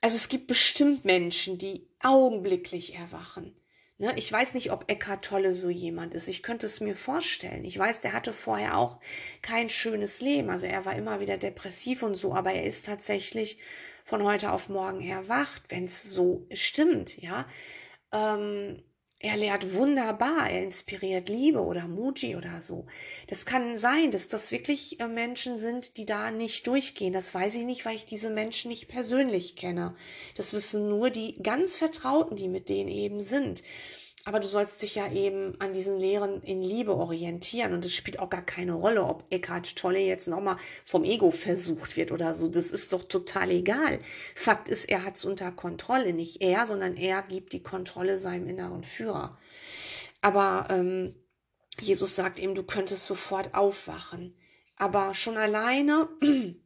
also 0.00 0.16
es 0.16 0.28
gibt 0.28 0.46
bestimmt 0.46 1.04
Menschen, 1.04 1.58
die 1.58 1.88
augenblicklich 2.00 2.94
erwachen. 2.94 3.54
Ne, 4.00 4.12
ich 4.16 4.30
weiß 4.30 4.54
nicht, 4.54 4.70
ob 4.70 4.88
Eckhart 4.88 5.24
Tolle 5.24 5.52
so 5.52 5.70
jemand 5.70 6.14
ist. 6.14 6.28
Ich 6.28 6.44
könnte 6.44 6.66
es 6.66 6.80
mir 6.80 6.94
vorstellen. 6.94 7.64
Ich 7.64 7.76
weiß, 7.76 8.00
der 8.00 8.12
hatte 8.12 8.32
vorher 8.32 8.78
auch 8.78 9.00
kein 9.42 9.68
schönes 9.68 10.20
Leben. 10.20 10.50
Also 10.50 10.66
er 10.66 10.84
war 10.84 10.94
immer 10.94 11.18
wieder 11.18 11.36
depressiv 11.36 12.04
und 12.04 12.14
so, 12.14 12.32
aber 12.32 12.52
er 12.52 12.62
ist 12.62 12.86
tatsächlich 12.86 13.58
von 14.04 14.22
heute 14.22 14.52
auf 14.52 14.68
morgen 14.68 15.00
erwacht, 15.00 15.64
wenn 15.70 15.84
es 15.86 16.04
so 16.04 16.46
stimmt, 16.52 17.20
ja. 17.20 17.48
Ähm, 18.12 18.82
er 19.20 19.36
lehrt 19.36 19.74
wunderbar, 19.74 20.48
er 20.48 20.62
inspiriert 20.62 21.28
Liebe 21.28 21.60
oder 21.60 21.88
Muji 21.88 22.36
oder 22.36 22.60
so. 22.60 22.86
Das 23.26 23.44
kann 23.46 23.76
sein, 23.76 24.12
dass 24.12 24.28
das 24.28 24.52
wirklich 24.52 25.00
äh, 25.00 25.08
Menschen 25.08 25.58
sind, 25.58 25.96
die 25.96 26.06
da 26.06 26.30
nicht 26.30 26.66
durchgehen. 26.68 27.12
Das 27.12 27.34
weiß 27.34 27.56
ich 27.56 27.64
nicht, 27.64 27.84
weil 27.84 27.96
ich 27.96 28.06
diese 28.06 28.30
Menschen 28.30 28.68
nicht 28.68 28.86
persönlich 28.86 29.56
kenne. 29.56 29.96
Das 30.36 30.52
wissen 30.52 30.88
nur 30.88 31.10
die 31.10 31.34
ganz 31.42 31.76
Vertrauten, 31.76 32.36
die 32.36 32.48
mit 32.48 32.68
denen 32.68 32.88
eben 32.88 33.20
sind. 33.20 33.64
Aber 34.24 34.40
du 34.40 34.48
sollst 34.48 34.82
dich 34.82 34.96
ja 34.96 35.10
eben 35.10 35.58
an 35.60 35.72
diesen 35.72 35.98
Lehren 35.98 36.42
in 36.42 36.60
Liebe 36.60 36.94
orientieren. 36.94 37.72
Und 37.72 37.84
es 37.84 37.94
spielt 37.94 38.18
auch 38.18 38.28
gar 38.28 38.42
keine 38.42 38.72
Rolle, 38.72 39.04
ob 39.04 39.24
Eckhart 39.30 39.76
Tolle 39.76 40.00
jetzt 40.00 40.28
nochmal 40.28 40.56
vom 40.84 41.04
Ego 41.04 41.30
versucht 41.30 41.96
wird 41.96 42.12
oder 42.12 42.34
so. 42.34 42.48
Das 42.48 42.70
ist 42.70 42.92
doch 42.92 43.04
total 43.04 43.50
egal. 43.50 44.00
Fakt 44.34 44.68
ist, 44.68 44.86
er 44.86 45.04
hat 45.04 45.16
es 45.16 45.24
unter 45.24 45.52
Kontrolle. 45.52 46.12
Nicht 46.12 46.42
er, 46.42 46.66
sondern 46.66 46.96
er 46.96 47.22
gibt 47.22 47.52
die 47.52 47.62
Kontrolle 47.62 48.18
seinem 48.18 48.48
inneren 48.48 48.84
Führer. 48.84 49.38
Aber 50.20 50.66
ähm, 50.70 51.14
Jesus 51.80 52.16
sagt 52.16 52.38
eben, 52.38 52.54
du 52.54 52.64
könntest 52.64 53.06
sofort 53.06 53.54
aufwachen. 53.54 54.36
Aber 54.76 55.14
schon 55.14 55.36
alleine, 55.36 56.08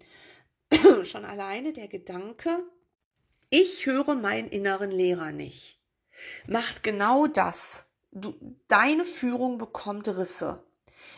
schon 1.04 1.24
alleine 1.24 1.72
der 1.72 1.88
Gedanke, 1.88 2.58
ich 3.50 3.84
höre 3.84 4.14
meinen 4.14 4.48
inneren 4.48 4.90
Lehrer 4.90 5.32
nicht 5.32 5.81
macht 6.46 6.82
genau 6.82 7.26
das. 7.26 7.90
Du, 8.10 8.34
deine 8.68 9.04
Führung 9.04 9.58
bekommt 9.58 10.08
Risse. 10.08 10.64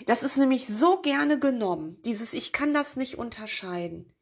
Das 0.07 0.23
ist 0.23 0.37
nämlich 0.37 0.67
so 0.67 1.01
gerne 1.03 1.39
genommen, 1.39 2.01
dieses 2.05 2.33
Ich 2.33 2.53
kann 2.53 2.73
das 2.73 2.97
nicht 2.97 3.19
unterscheiden. 3.19 4.15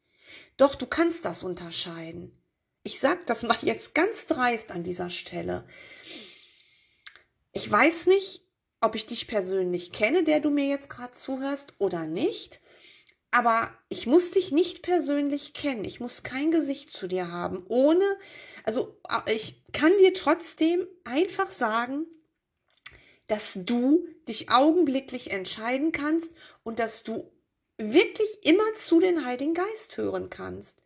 Doch 0.57 0.75
du 0.75 0.85
kannst 0.85 1.25
das 1.25 1.43
unterscheiden. 1.43 2.43
Ich 2.83 2.99
sag 2.99 3.25
das 3.27 3.43
mal 3.43 3.57
jetzt 3.61 3.95
ganz 3.95 4.27
dreist 4.27 4.71
an 4.71 4.83
dieser 4.83 5.09
Stelle. 5.09 5.67
Ich 7.51 7.69
weiß 7.69 8.07
nicht, 8.07 8.41
ob 8.81 8.95
ich 8.95 9.05
dich 9.05 9.27
persönlich 9.27 9.91
kenne, 9.91 10.23
der 10.23 10.41
du 10.41 10.49
mir 10.49 10.67
jetzt 10.67 10.89
gerade 10.89 11.13
zuhörst 11.13 11.73
oder 11.77 12.05
nicht. 12.05 12.59
Aber 13.33 13.71
ich 13.89 14.05
muss 14.05 14.29
dich 14.29 14.51
nicht 14.51 14.83
persönlich 14.83 15.53
kennen. 15.53 15.85
Ich 15.85 15.99
muss 15.99 16.21
kein 16.21 16.51
Gesicht 16.51 16.91
zu 16.91 17.07
dir 17.07 17.31
haben. 17.31 17.65
Ohne, 17.67 18.05
also 18.63 18.95
ich 19.25 19.63
kann 19.71 19.91
dir 19.97 20.13
trotzdem 20.13 20.85
einfach 21.03 21.51
sagen, 21.51 22.05
dass 23.25 23.53
du 23.55 24.05
dich 24.27 24.51
augenblicklich 24.51 25.31
entscheiden 25.31 25.91
kannst 25.91 26.31
und 26.61 26.77
dass 26.77 27.01
du 27.01 27.31
wirklich 27.79 28.45
immer 28.45 28.71
zu 28.75 28.99
den 28.99 29.25
Heiligen 29.25 29.55
Geist 29.55 29.97
hören 29.97 30.29
kannst. 30.29 30.83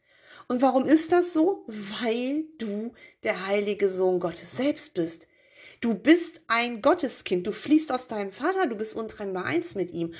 Und 0.47 0.61
warum 0.61 0.85
ist 0.85 1.11
das 1.11 1.33
so? 1.33 1.65
Weil 1.67 2.45
du 2.59 2.93
der 3.23 3.45
heilige 3.45 3.89
Sohn 3.89 4.21
Gottes 4.21 4.55
selbst 4.55 4.93
bist. 4.93 5.27
Du 5.81 5.95
bist 5.95 6.39
ein 6.47 6.81
Gotteskind. 6.81 7.45
Du 7.45 7.51
fließt 7.51 7.91
aus 7.91 8.07
deinem 8.07 8.31
Vater. 8.31 8.67
Du 8.67 8.75
bist 8.75 8.95
untrennbar 8.95 9.43
eins 9.43 9.75
mit 9.75 9.91
ihm. 9.91 10.13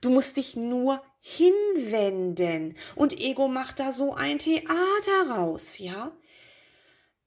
Du 0.00 0.08
musst 0.08 0.38
dich 0.38 0.56
nur 0.56 1.02
hinwenden. 1.26 2.76
Und 2.96 3.18
Ego 3.18 3.48
macht 3.48 3.80
da 3.80 3.92
so 3.92 4.12
ein 4.12 4.38
Theater 4.38 5.30
raus, 5.30 5.78
ja. 5.78 6.14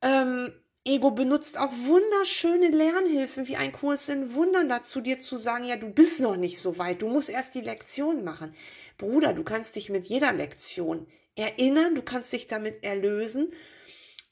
Ähm, 0.04 0.54
Ego 0.86 1.10
benutzt 1.10 1.58
auch 1.58 1.72
wunderschöne 1.72 2.70
Lernhilfen 2.70 3.48
wie 3.48 3.56
ein 3.56 3.72
Kurs 3.72 4.08
in 4.08 4.36
Wundern 4.36 4.70
dazu, 4.70 5.02
dir 5.02 5.18
zu 5.18 5.38
sagen, 5.38 5.64
ja, 5.64 5.78
du 5.78 5.90
bist 5.90 6.20
noch 6.20 6.38
nicht 6.38 6.60
so 6.60 6.78
weit, 6.78 7.02
du 7.02 7.08
musst 7.08 7.30
erst 7.30 7.56
die 7.56 7.62
Lektion 7.62 8.24
machen. 8.24 8.54
Bruder, 9.00 9.34
du 9.34 9.44
kannst 9.44 9.76
dich 9.76 9.90
mit 9.90 10.06
jeder 10.06 10.32
Lektion 10.32 11.08
erinnern, 11.36 11.96
du 11.96 12.04
kannst 12.04 12.32
dich 12.32 12.46
damit 12.46 12.84
erlösen 12.84 13.52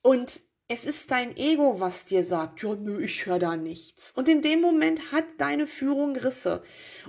und 0.04 0.42
es 0.68 0.86
ist 0.86 1.12
dein 1.12 1.38
Ego, 1.38 1.80
was 1.80 2.06
dir 2.06 2.24
sagt, 2.24 2.64
ja, 2.64 2.74
nö, 2.74 3.00
ich 3.00 3.28
höre 3.28 3.38
da 3.38 3.56
nichts. 3.56 4.12
Und 4.12 4.28
in 4.28 4.42
dem 4.42 4.62
Moment 4.62 5.12
hat 5.12 5.26
deine 5.38 5.68
Führung 5.68 6.16
Risse. 6.16 6.64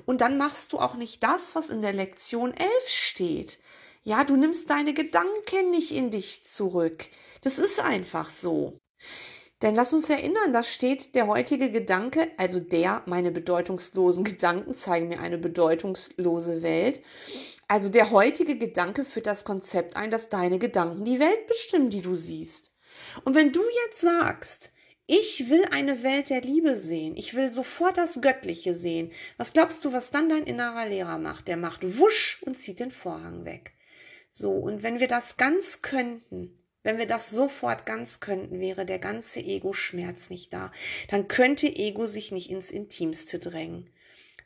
Und 0.05 0.21
dann 0.21 0.37
machst 0.37 0.75
du 0.75 0.79
auch 0.79 0.95
nicht 0.95 1.23
das, 1.23 1.55
was 1.55 1.71
in 1.71 1.81
der 1.81 1.95
Lektion 1.95 2.53
11 2.53 2.71
steht. 2.87 3.59
Ja, 4.05 4.25
du 4.25 4.37
nimmst 4.37 4.69
deine 4.69 4.93
Gedanken 4.93 5.71
nicht 5.71 5.91
in 5.91 6.11
dich 6.11 6.45
zurück. 6.45 7.07
Das 7.43 7.59
ist 7.59 7.81
einfach 7.81 8.29
so. 8.31 8.79
Denn 9.63 9.75
lass 9.75 9.95
uns 9.95 10.11
erinnern, 10.11 10.53
da 10.53 10.63
steht 10.63 11.15
der 11.15 11.27
heutige 11.27 11.71
Gedanke, 11.71 12.31
also 12.37 12.61
der, 12.61 13.03
meine 13.07 13.31
bedeutungslosen 13.31 14.23
Gedanken 14.23 14.75
zeigen 14.75 15.09
mir 15.09 15.21
eine 15.21 15.39
bedeutungslose 15.39 16.61
Welt. 16.61 17.01
Also 17.69 17.89
der 17.89 18.11
heutige 18.11 18.59
Gedanke 18.59 19.07
führt 19.07 19.27
das 19.27 19.45
Konzept 19.45 19.97
ein, 19.97 20.11
dass 20.11 20.29
deine 20.29 20.59
Gedanken 20.59 21.07
die 21.07 21.19
Welt 21.19 21.47
bestimmen, 21.47 21.89
die 21.89 22.03
du 22.03 22.15
siehst. 22.15 22.76
Und 23.25 23.35
wenn 23.35 23.53
du 23.53 23.63
jetzt 23.87 24.01
sagst, 24.01 24.73
ich 25.07 25.49
will 25.51 25.65
eine 25.71 26.03
Welt 26.03 26.31
der 26.31 26.41
Liebe 26.41 26.77
sehen, 26.77 27.17
ich 27.17 27.35
will 27.35 27.51
sofort 27.51 27.97
das 27.97 28.21
Göttliche 28.21 28.75
sehen, 28.75 29.13
was 29.37 29.53
glaubst 29.53 29.85
du, 29.85 29.93
was 29.93 30.11
dann 30.11 30.29
dein 30.29 30.45
innerer 30.45 30.87
Lehrer 30.87 31.19
macht? 31.19 31.47
Der 31.47 31.57
macht 31.57 31.99
wusch 31.99 32.43
und 32.45 32.57
zieht 32.57 32.81
den 32.81 32.91
Vorhang 32.91 33.45
weg. 33.45 33.73
So, 34.33 34.51
und 34.51 34.83
wenn 34.83 34.99
wir 34.99 35.09
das 35.09 35.37
ganz 35.37 35.81
könnten, 35.81 36.59
wenn 36.83 36.99
wir 36.99 37.07
das 37.07 37.31
sofort 37.31 37.87
ganz 37.87 38.21
könnten, 38.21 38.61
wäre 38.61 38.85
der 38.85 38.99
ganze 38.99 39.41
Ego-Schmerz 39.41 40.31
nicht 40.31 40.53
da. 40.53 40.73
Dann 41.09 41.27
könnte 41.27 41.67
Ego 41.67 42.07
sich 42.07 42.33
nicht 42.33 42.51
ins 42.51 42.71
Intimste 42.71 43.39
drängen, 43.39 43.91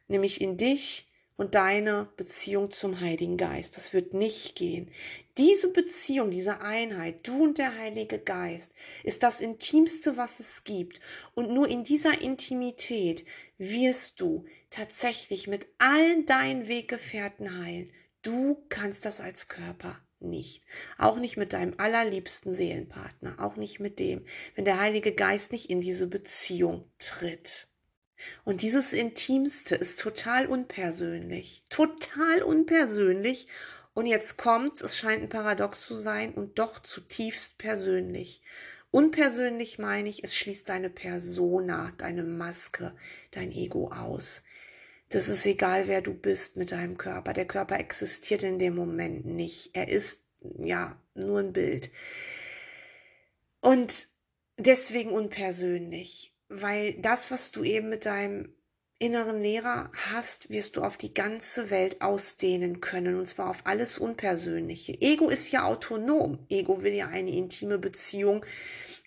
nämlich 0.09 0.41
in 0.41 0.57
dich 0.57 1.10
und 1.41 1.55
deine 1.55 2.07
Beziehung 2.19 2.71
zum 2.71 3.01
Heiligen 3.01 3.39
Geist. 3.39 3.79
Das 3.79 3.95
wird 3.95 4.13
nicht 4.13 4.57
gehen. 4.57 4.91
Diese 5.39 5.73
Beziehung, 5.73 6.31
diese 6.31 6.61
Einheit, 6.61 7.27
du 7.27 7.45
und 7.45 7.57
der 7.57 7.79
Heilige 7.79 8.19
Geist, 8.19 8.75
ist 9.05 9.23
das 9.23 9.41
Intimste, 9.41 10.19
was 10.19 10.39
es 10.39 10.65
gibt. 10.65 11.01
Und 11.33 11.51
nur 11.51 11.67
in 11.67 11.83
dieser 11.83 12.21
Intimität 12.21 13.25
wirst 13.57 14.21
du 14.21 14.45
tatsächlich 14.69 15.47
mit 15.47 15.67
allen 15.79 16.27
deinen 16.27 16.69
Weggefährten 16.69 17.65
heilen. 17.65 17.91
Du 18.21 18.63
kannst 18.69 19.07
das 19.07 19.23
als 19.23 19.49
Körper 19.49 19.99
nicht. 20.19 20.67
Auch 20.99 21.17
nicht 21.17 21.39
mit 21.39 21.55
deinem 21.55 21.73
allerliebsten 21.79 22.53
Seelenpartner, 22.53 23.43
auch 23.43 23.57
nicht 23.57 23.81
mit 23.81 23.99
dem, 23.99 24.27
wenn 24.57 24.67
der 24.67 24.79
Heilige 24.79 25.15
Geist 25.15 25.53
nicht 25.53 25.71
in 25.71 25.81
diese 25.81 26.07
Beziehung 26.07 26.85
tritt. 26.99 27.70
Und 28.45 28.63
dieses 28.63 28.93
Intimste 28.93 29.75
ist 29.75 30.01
total 30.01 30.47
unpersönlich, 30.47 31.63
total 31.71 32.43
unpersönlich. 32.43 33.49
Und 33.95 34.07
jetzt 34.07 34.37
kommt's, 34.37 34.81
es 34.83 34.97
scheint 34.97 35.23
ein 35.23 35.29
Paradox 35.29 35.83
zu 35.83 35.95
sein 35.95 36.35
und 36.35 36.59
doch 36.59 36.79
zutiefst 36.81 37.59
persönlich. 37.59 38.43
Unpersönlich 38.91 39.79
meine 39.79 40.09
ich, 40.09 40.25
es 40.25 40.35
schließt 40.35 40.69
deine 40.69 40.91
Persona, 40.91 41.93
deine 41.99 42.25
Maske, 42.25 42.95
dein 43.31 43.53
Ego 43.53 43.91
aus. 43.93 44.43
Das 45.11 45.29
ist 45.29 45.45
egal, 45.47 45.89
wer 45.89 46.03
du 46.03 46.15
bist 46.15 46.57
mit 46.57 46.73
deinem 46.73 46.97
Körper. 46.97 47.33
Der 47.33 47.47
Körper 47.47 47.79
existiert 47.79 48.43
in 48.43 48.59
dem 48.59 48.75
Moment 48.75 49.27
nicht. 49.27 49.71
Er 49.75 49.89
ist 49.89 50.23
ja 50.59 51.01
nur 51.15 51.41
ein 51.41 51.53
Bild. 51.53 51.91
Und 53.61 54.09
deswegen 54.57 55.11
unpersönlich 55.11 56.33
weil 56.51 56.95
das, 56.95 57.31
was 57.31 57.53
du 57.53 57.63
eben 57.63 57.89
mit 57.89 58.05
deinem 58.05 58.53
inneren 58.99 59.41
Lehrer 59.41 59.91
hast, 60.11 60.51
wirst 60.51 60.77
du 60.77 60.83
auf 60.83 60.99
die 60.99 61.15
ganze 61.15 61.71
Welt 61.71 62.03
ausdehnen 62.03 62.83
können, 62.83 63.17
und 63.17 63.27
zwar 63.27 63.49
auf 63.49 63.63
alles 63.65 63.97
Unpersönliche. 63.97 65.01
Ego 65.01 65.31
ist 65.31 65.51
ja 65.53 65.65
autonom. 65.65 66.45
Ego 66.51 66.83
will 66.83 66.93
ja 66.93 67.07
eine 67.07 67.31
intime 67.31 67.79
Beziehung 67.79 68.45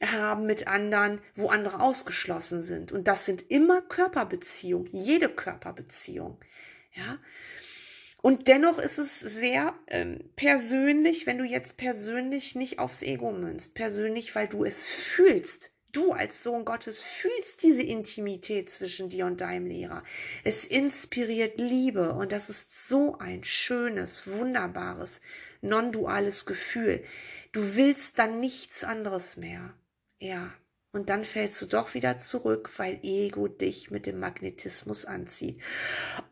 haben 0.01 0.47
mit 0.47 0.67
anderen, 0.67 1.21
wo 1.35 1.47
andere 1.47 1.79
ausgeschlossen 1.79 2.61
sind. 2.61 2.91
Und 2.91 3.07
das 3.07 3.25
sind 3.25 3.51
immer 3.51 3.81
Körperbeziehungen, 3.81 4.89
jede 4.91 5.29
Körperbeziehung. 5.29 6.39
Ja. 6.93 7.19
Und 8.21 8.47
dennoch 8.47 8.79
ist 8.79 8.97
es 8.97 9.19
sehr 9.19 9.75
ähm, 9.87 10.31
persönlich, 10.35 11.27
wenn 11.27 11.37
du 11.37 11.43
jetzt 11.43 11.77
persönlich 11.77 12.55
nicht 12.55 12.79
aufs 12.79 13.01
Ego 13.01 13.31
münzt. 13.31 13.75
Persönlich, 13.75 14.33
weil 14.33 14.47
du 14.47 14.63
es 14.63 14.89
fühlst 14.89 15.73
Du 15.93 16.11
als 16.11 16.43
Sohn 16.43 16.65
Gottes 16.65 17.03
fühlst 17.03 17.61
diese 17.61 17.83
Intimität 17.83 18.69
zwischen 18.69 19.09
dir 19.09 19.27
und 19.27 19.41
deinem 19.41 19.67
Lehrer. 19.67 20.03
Es 20.43 20.65
inspiriert 20.65 21.59
Liebe 21.59 22.13
und 22.13 22.31
das 22.31 22.49
ist 22.49 22.87
so 22.89 23.17
ein 23.19 23.43
schönes, 23.43 24.27
wunderbares, 24.27 25.21
non-duales 25.61 26.45
Gefühl. 26.45 27.03
Du 27.51 27.75
willst 27.75 28.17
dann 28.17 28.39
nichts 28.39 28.83
anderes 28.83 29.37
mehr. 29.37 29.73
Ja. 30.19 30.53
Und 30.91 31.09
dann 31.09 31.25
fällst 31.25 31.61
du 31.61 31.65
doch 31.65 31.93
wieder 31.95 32.17
zurück, 32.17 32.71
weil 32.77 32.99
Ego 33.03 33.47
dich 33.47 33.89
mit 33.89 34.05
dem 34.05 34.19
Magnetismus 34.19 35.05
anzieht. 35.05 35.59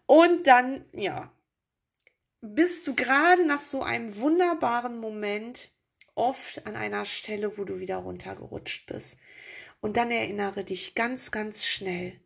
Und 0.06 0.46
dann, 0.46 0.86
ja, 0.94 1.32
bist 2.42 2.88
du 2.88 2.96
gerade 2.96 3.46
nach 3.46 3.62
so 3.62 3.84
einem 3.84 4.18
wunderbaren 4.18 4.98
Moment 4.98 5.72
oft 6.16 6.66
an 6.66 6.76
einer 6.76 7.06
Stelle, 7.06 7.58
wo 7.58 7.64
du 7.64 7.80
wieder 7.80 7.98
runtergerutscht 7.98 8.88
bist. 8.88 9.18
Und 9.80 9.98
dann 9.98 10.12
erinnere 10.12 10.64
dich 10.64 10.96
ganz, 10.96 11.32
ganz 11.32 11.66
schnell, 11.66 12.20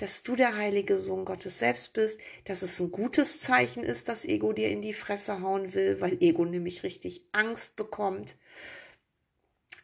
dass 0.00 0.22
du 0.22 0.34
der 0.34 0.56
heilige 0.56 0.98
Sohn 0.98 1.26
Gottes 1.26 1.58
selbst 1.58 1.92
bist, 1.92 2.20
dass 2.44 2.62
es 2.62 2.80
ein 2.80 2.90
gutes 2.90 3.40
Zeichen 3.40 3.82
ist, 3.82 4.08
dass 4.08 4.24
Ego 4.24 4.52
dir 4.52 4.70
in 4.70 4.80
die 4.80 4.94
Fresse 4.94 5.42
hauen 5.42 5.74
will, 5.74 6.00
weil 6.00 6.22
Ego 6.22 6.44
nämlich 6.44 6.82
richtig 6.82 7.22
Angst 7.32 7.76
bekommt. 7.76 8.36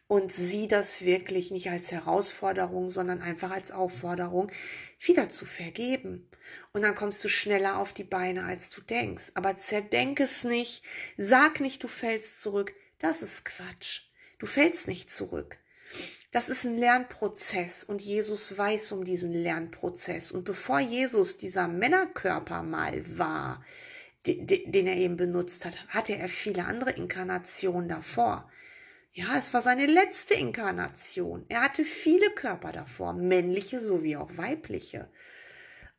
Und 0.07 0.31
sieh 0.31 0.69
das 0.69 1.03
wirklich 1.03 1.51
nicht 1.51 1.69
als 1.69 1.91
Herausforderung, 1.91 2.89
sondern 2.89 3.21
einfach 3.21 3.51
als 3.51 3.71
Aufforderung, 3.71 4.49
wieder 5.01 5.29
zu 5.29 5.45
vergeben. 5.45 6.29
Und 6.71 6.81
dann 6.81 6.95
kommst 6.95 7.21
du 7.25 7.27
schneller 7.27 7.77
auf 7.77 7.91
die 7.91 8.05
Beine, 8.05 8.45
als 8.45 8.69
du 8.69 8.81
denkst. 8.81 9.31
Aber 9.33 9.55
zerdenk 9.55 10.21
es 10.21 10.45
nicht, 10.45 10.83
sag 11.17 11.59
nicht, 11.59 11.83
du 11.83 11.89
fällst 11.89 12.41
zurück, 12.41 12.73
das 12.99 13.21
ist 13.21 13.45
Quatsch. 13.45 14.03
Du 14.39 14.45
fällst 14.45 14.87
nicht 14.87 15.11
zurück. 15.11 15.57
Das 16.31 16.49
ist 16.49 16.65
ein 16.65 16.77
Lernprozess 16.77 17.83
und 17.83 18.01
Jesus 18.01 18.57
weiß 18.57 18.91
um 18.91 19.05
diesen 19.05 19.31
Lernprozess. 19.31 20.31
Und 20.31 20.43
bevor 20.43 20.79
Jesus 20.79 21.37
dieser 21.37 21.67
Männerkörper 21.67 22.63
mal 22.63 23.17
war, 23.17 23.63
den 24.25 24.87
er 24.87 24.97
eben 24.97 25.15
benutzt 25.15 25.63
hat, 25.63 25.87
hatte 25.87 26.15
er 26.15 26.27
viele 26.27 26.65
andere 26.65 26.91
Inkarnationen 26.91 27.87
davor. 27.87 28.51
Ja, 29.13 29.37
es 29.37 29.53
war 29.53 29.61
seine 29.61 29.85
letzte 29.85 30.33
Inkarnation. 30.33 31.45
Er 31.49 31.61
hatte 31.61 31.85
viele 31.85 32.29
Körper 32.31 32.71
davor, 32.71 33.13
männliche 33.13 33.79
sowie 33.79 34.17
auch 34.17 34.37
weibliche. 34.37 35.09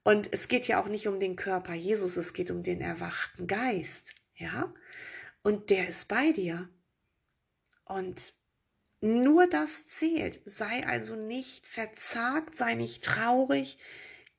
Und 0.05 0.33
es 0.33 0.49
geht 0.49 0.69
ja 0.69 0.81
auch 0.81 0.89
nicht 0.89 1.09
um 1.09 1.19
den 1.19 1.37
Körper 1.37 1.75
Jesus, 1.75 2.17
es 2.17 2.33
geht 2.33 2.51
um 2.51 2.63
den 2.63 2.81
erwachten 2.81 3.47
Geist. 3.47 4.15
Ja? 4.37 4.73
Und 5.43 5.71
der 5.71 5.89
ist 5.89 6.07
bei 6.07 6.33
dir. 6.33 6.69
Und 7.89 8.35
nur 9.01 9.47
das 9.49 9.87
zählt. 9.87 10.41
Sei 10.45 10.87
also 10.87 11.17
nicht 11.17 11.67
verzagt, 11.67 12.57
sei 12.57 12.75
nicht 12.75 13.05
traurig. 13.05 13.79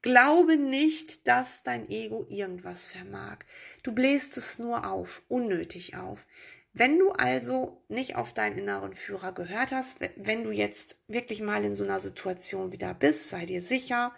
Glaube 0.02 0.58
nicht, 0.58 1.28
dass 1.28 1.64
dein 1.64 1.90
Ego 1.90 2.26
irgendwas 2.30 2.88
vermag. 2.88 3.40
Du 3.84 3.94
bläst 3.94 4.38
es 4.38 4.60
nur 4.60 4.90
auf, 4.90 5.24
unnötig 5.28 5.96
auf. 5.96 6.26
Wenn 6.72 7.00
du 7.00 7.12
also 7.12 7.84
nicht 7.90 8.16
auf 8.16 8.34
deinen 8.34 8.60
inneren 8.60 8.96
Führer 8.96 9.34
gehört 9.34 9.72
hast, 9.72 10.00
wenn 10.16 10.44
du 10.44 10.52
jetzt 10.52 10.98
wirklich 11.08 11.42
mal 11.42 11.66
in 11.66 11.74
so 11.74 11.84
einer 11.84 12.00
Situation 12.00 12.72
wieder 12.72 12.94
bist, 12.94 13.30
sei 13.30 13.46
dir 13.46 13.62
sicher, 13.62 14.16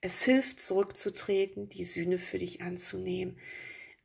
es 0.00 0.22
hilft 0.22 0.60
zurückzutreten, 0.60 1.68
die 1.68 1.84
Sühne 1.84 2.18
für 2.18 2.38
dich 2.38 2.62
anzunehmen 2.62 3.38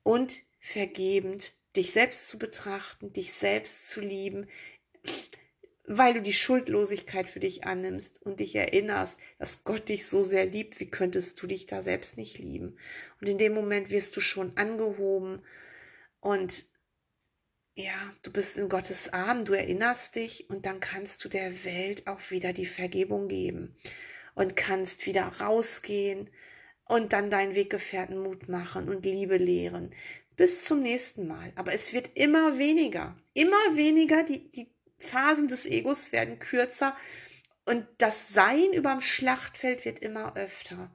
und 0.03 0.41
vergebend 0.59 1.53
dich 1.77 1.91
selbst 1.91 2.27
zu 2.27 2.37
betrachten, 2.37 3.13
dich 3.13 3.33
selbst 3.33 3.89
zu 3.89 4.01
lieben, 4.01 4.47
weil 5.85 6.15
du 6.15 6.21
die 6.21 6.33
Schuldlosigkeit 6.33 7.29
für 7.29 7.39
dich 7.39 7.63
annimmst 7.65 8.21
und 8.21 8.41
dich 8.41 8.55
erinnerst, 8.55 9.19
dass 9.39 9.63
Gott 9.63 9.87
dich 9.87 10.07
so 10.07 10.21
sehr 10.21 10.45
liebt, 10.45 10.79
wie 10.81 10.89
könntest 10.89 11.41
du 11.41 11.47
dich 11.47 11.65
da 11.65 11.81
selbst 11.81 12.17
nicht 12.17 12.37
lieben? 12.39 12.77
Und 13.21 13.29
in 13.29 13.37
dem 13.37 13.53
Moment 13.53 13.89
wirst 13.89 14.15
du 14.17 14.19
schon 14.19 14.57
angehoben 14.57 15.41
und 16.19 16.65
ja, 17.75 17.93
du 18.23 18.31
bist 18.33 18.57
in 18.57 18.69
Gottes 18.69 19.13
Arm, 19.13 19.45
du 19.45 19.53
erinnerst 19.53 20.15
dich 20.15 20.49
und 20.49 20.65
dann 20.65 20.79
kannst 20.79 21.23
du 21.23 21.29
der 21.29 21.63
Welt 21.63 22.07
auch 22.07 22.31
wieder 22.31 22.51
die 22.51 22.65
Vergebung 22.65 23.27
geben 23.27 23.75
und 24.33 24.55
kannst 24.55 25.05
wieder 25.05 25.23
rausgehen 25.23 26.29
und 26.85 27.13
dann 27.13 27.29
deinen 27.29 27.55
Weggefährten 27.55 28.17
Mut 28.17 28.49
machen 28.49 28.89
und 28.89 29.05
Liebe 29.05 29.37
lehren. 29.37 29.93
Bis 30.38 30.63
zum 30.63 30.82
nächsten 30.82 31.28
Mal. 31.28 31.52
Aber 31.56 31.73
es 31.73 31.91
wird 31.91 32.12
immer 32.13 32.58
weniger, 32.58 33.17
immer 33.34 33.76
weniger. 33.76 34.23
Die, 34.23 34.50
die 34.52 34.71
Phasen 35.00 35.47
des 35.50 35.65
Egos 35.65 36.12
werden 36.12 36.39
kürzer 36.39 36.95
und 37.65 37.86
das 37.97 38.30
Sein 38.30 38.71
überm 38.71 39.02
Schlachtfeld 39.02 39.84
wird 39.84 40.00
immer 40.00 40.38
öfter. 40.38 40.89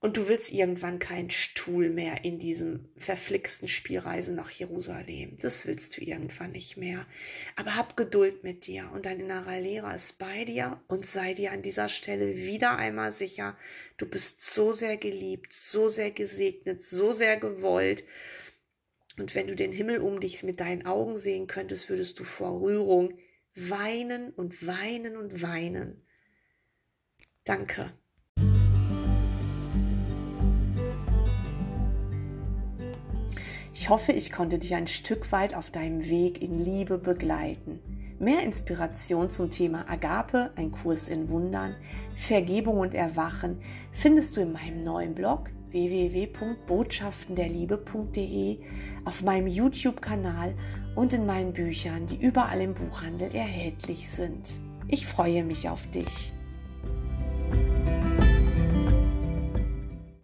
Und 0.00 0.16
du 0.16 0.28
willst 0.28 0.52
irgendwann 0.52 1.00
keinen 1.00 1.30
Stuhl 1.30 1.90
mehr 1.90 2.24
in 2.24 2.38
diesem 2.38 2.88
verflixten 2.96 3.66
Spielreisen 3.66 4.36
nach 4.36 4.50
Jerusalem. 4.50 5.36
Das 5.38 5.66
willst 5.66 5.96
du 5.96 6.04
irgendwann 6.04 6.52
nicht 6.52 6.76
mehr. 6.76 7.04
Aber 7.56 7.74
hab 7.74 7.96
Geduld 7.96 8.44
mit 8.44 8.66
dir 8.66 8.92
und 8.94 9.06
dein 9.06 9.18
innerer 9.18 9.60
Lehrer 9.60 9.92
ist 9.92 10.18
bei 10.18 10.44
dir 10.44 10.80
und 10.86 11.04
sei 11.04 11.34
dir 11.34 11.50
an 11.50 11.62
dieser 11.62 11.88
Stelle 11.88 12.36
wieder 12.36 12.76
einmal 12.76 13.10
sicher, 13.10 13.58
du 13.96 14.06
bist 14.06 14.40
so 14.40 14.72
sehr 14.72 14.96
geliebt, 14.96 15.52
so 15.52 15.88
sehr 15.88 16.12
gesegnet, 16.12 16.80
so 16.84 17.12
sehr 17.12 17.36
gewollt. 17.36 18.04
Und 19.18 19.34
wenn 19.34 19.48
du 19.48 19.56
den 19.56 19.72
Himmel 19.72 19.98
um 19.98 20.20
dich 20.20 20.44
mit 20.44 20.60
deinen 20.60 20.86
Augen 20.86 21.18
sehen 21.18 21.48
könntest, 21.48 21.90
würdest 21.90 22.20
du 22.20 22.24
vor 22.24 22.60
Rührung 22.60 23.18
weinen 23.56 24.30
und 24.30 24.64
weinen 24.64 25.16
und 25.16 25.42
weinen. 25.42 26.06
Danke. 27.42 27.92
Ich 33.80 33.90
hoffe, 33.90 34.10
ich 34.10 34.32
konnte 34.32 34.58
dich 34.58 34.74
ein 34.74 34.88
Stück 34.88 35.30
weit 35.30 35.54
auf 35.54 35.70
deinem 35.70 36.08
Weg 36.08 36.42
in 36.42 36.58
Liebe 36.58 36.98
begleiten. 36.98 37.78
Mehr 38.18 38.42
Inspiration 38.42 39.30
zum 39.30 39.52
Thema 39.52 39.88
Agape, 39.88 40.50
ein 40.56 40.72
Kurs 40.72 41.08
in 41.08 41.28
Wundern, 41.28 41.76
Vergebung 42.16 42.78
und 42.78 42.92
Erwachen 42.92 43.60
findest 43.92 44.36
du 44.36 44.40
in 44.40 44.50
meinem 44.50 44.82
neuen 44.82 45.14
Blog 45.14 45.50
www.botschaftenderliebe.de, 45.70 48.58
auf 49.04 49.22
meinem 49.22 49.46
YouTube-Kanal 49.46 50.56
und 50.96 51.12
in 51.12 51.24
meinen 51.24 51.52
Büchern, 51.52 52.08
die 52.08 52.20
überall 52.20 52.60
im 52.60 52.74
Buchhandel 52.74 53.32
erhältlich 53.32 54.10
sind. 54.10 54.58
Ich 54.88 55.06
freue 55.06 55.44
mich 55.44 55.68
auf 55.68 55.88
dich. 55.92 56.32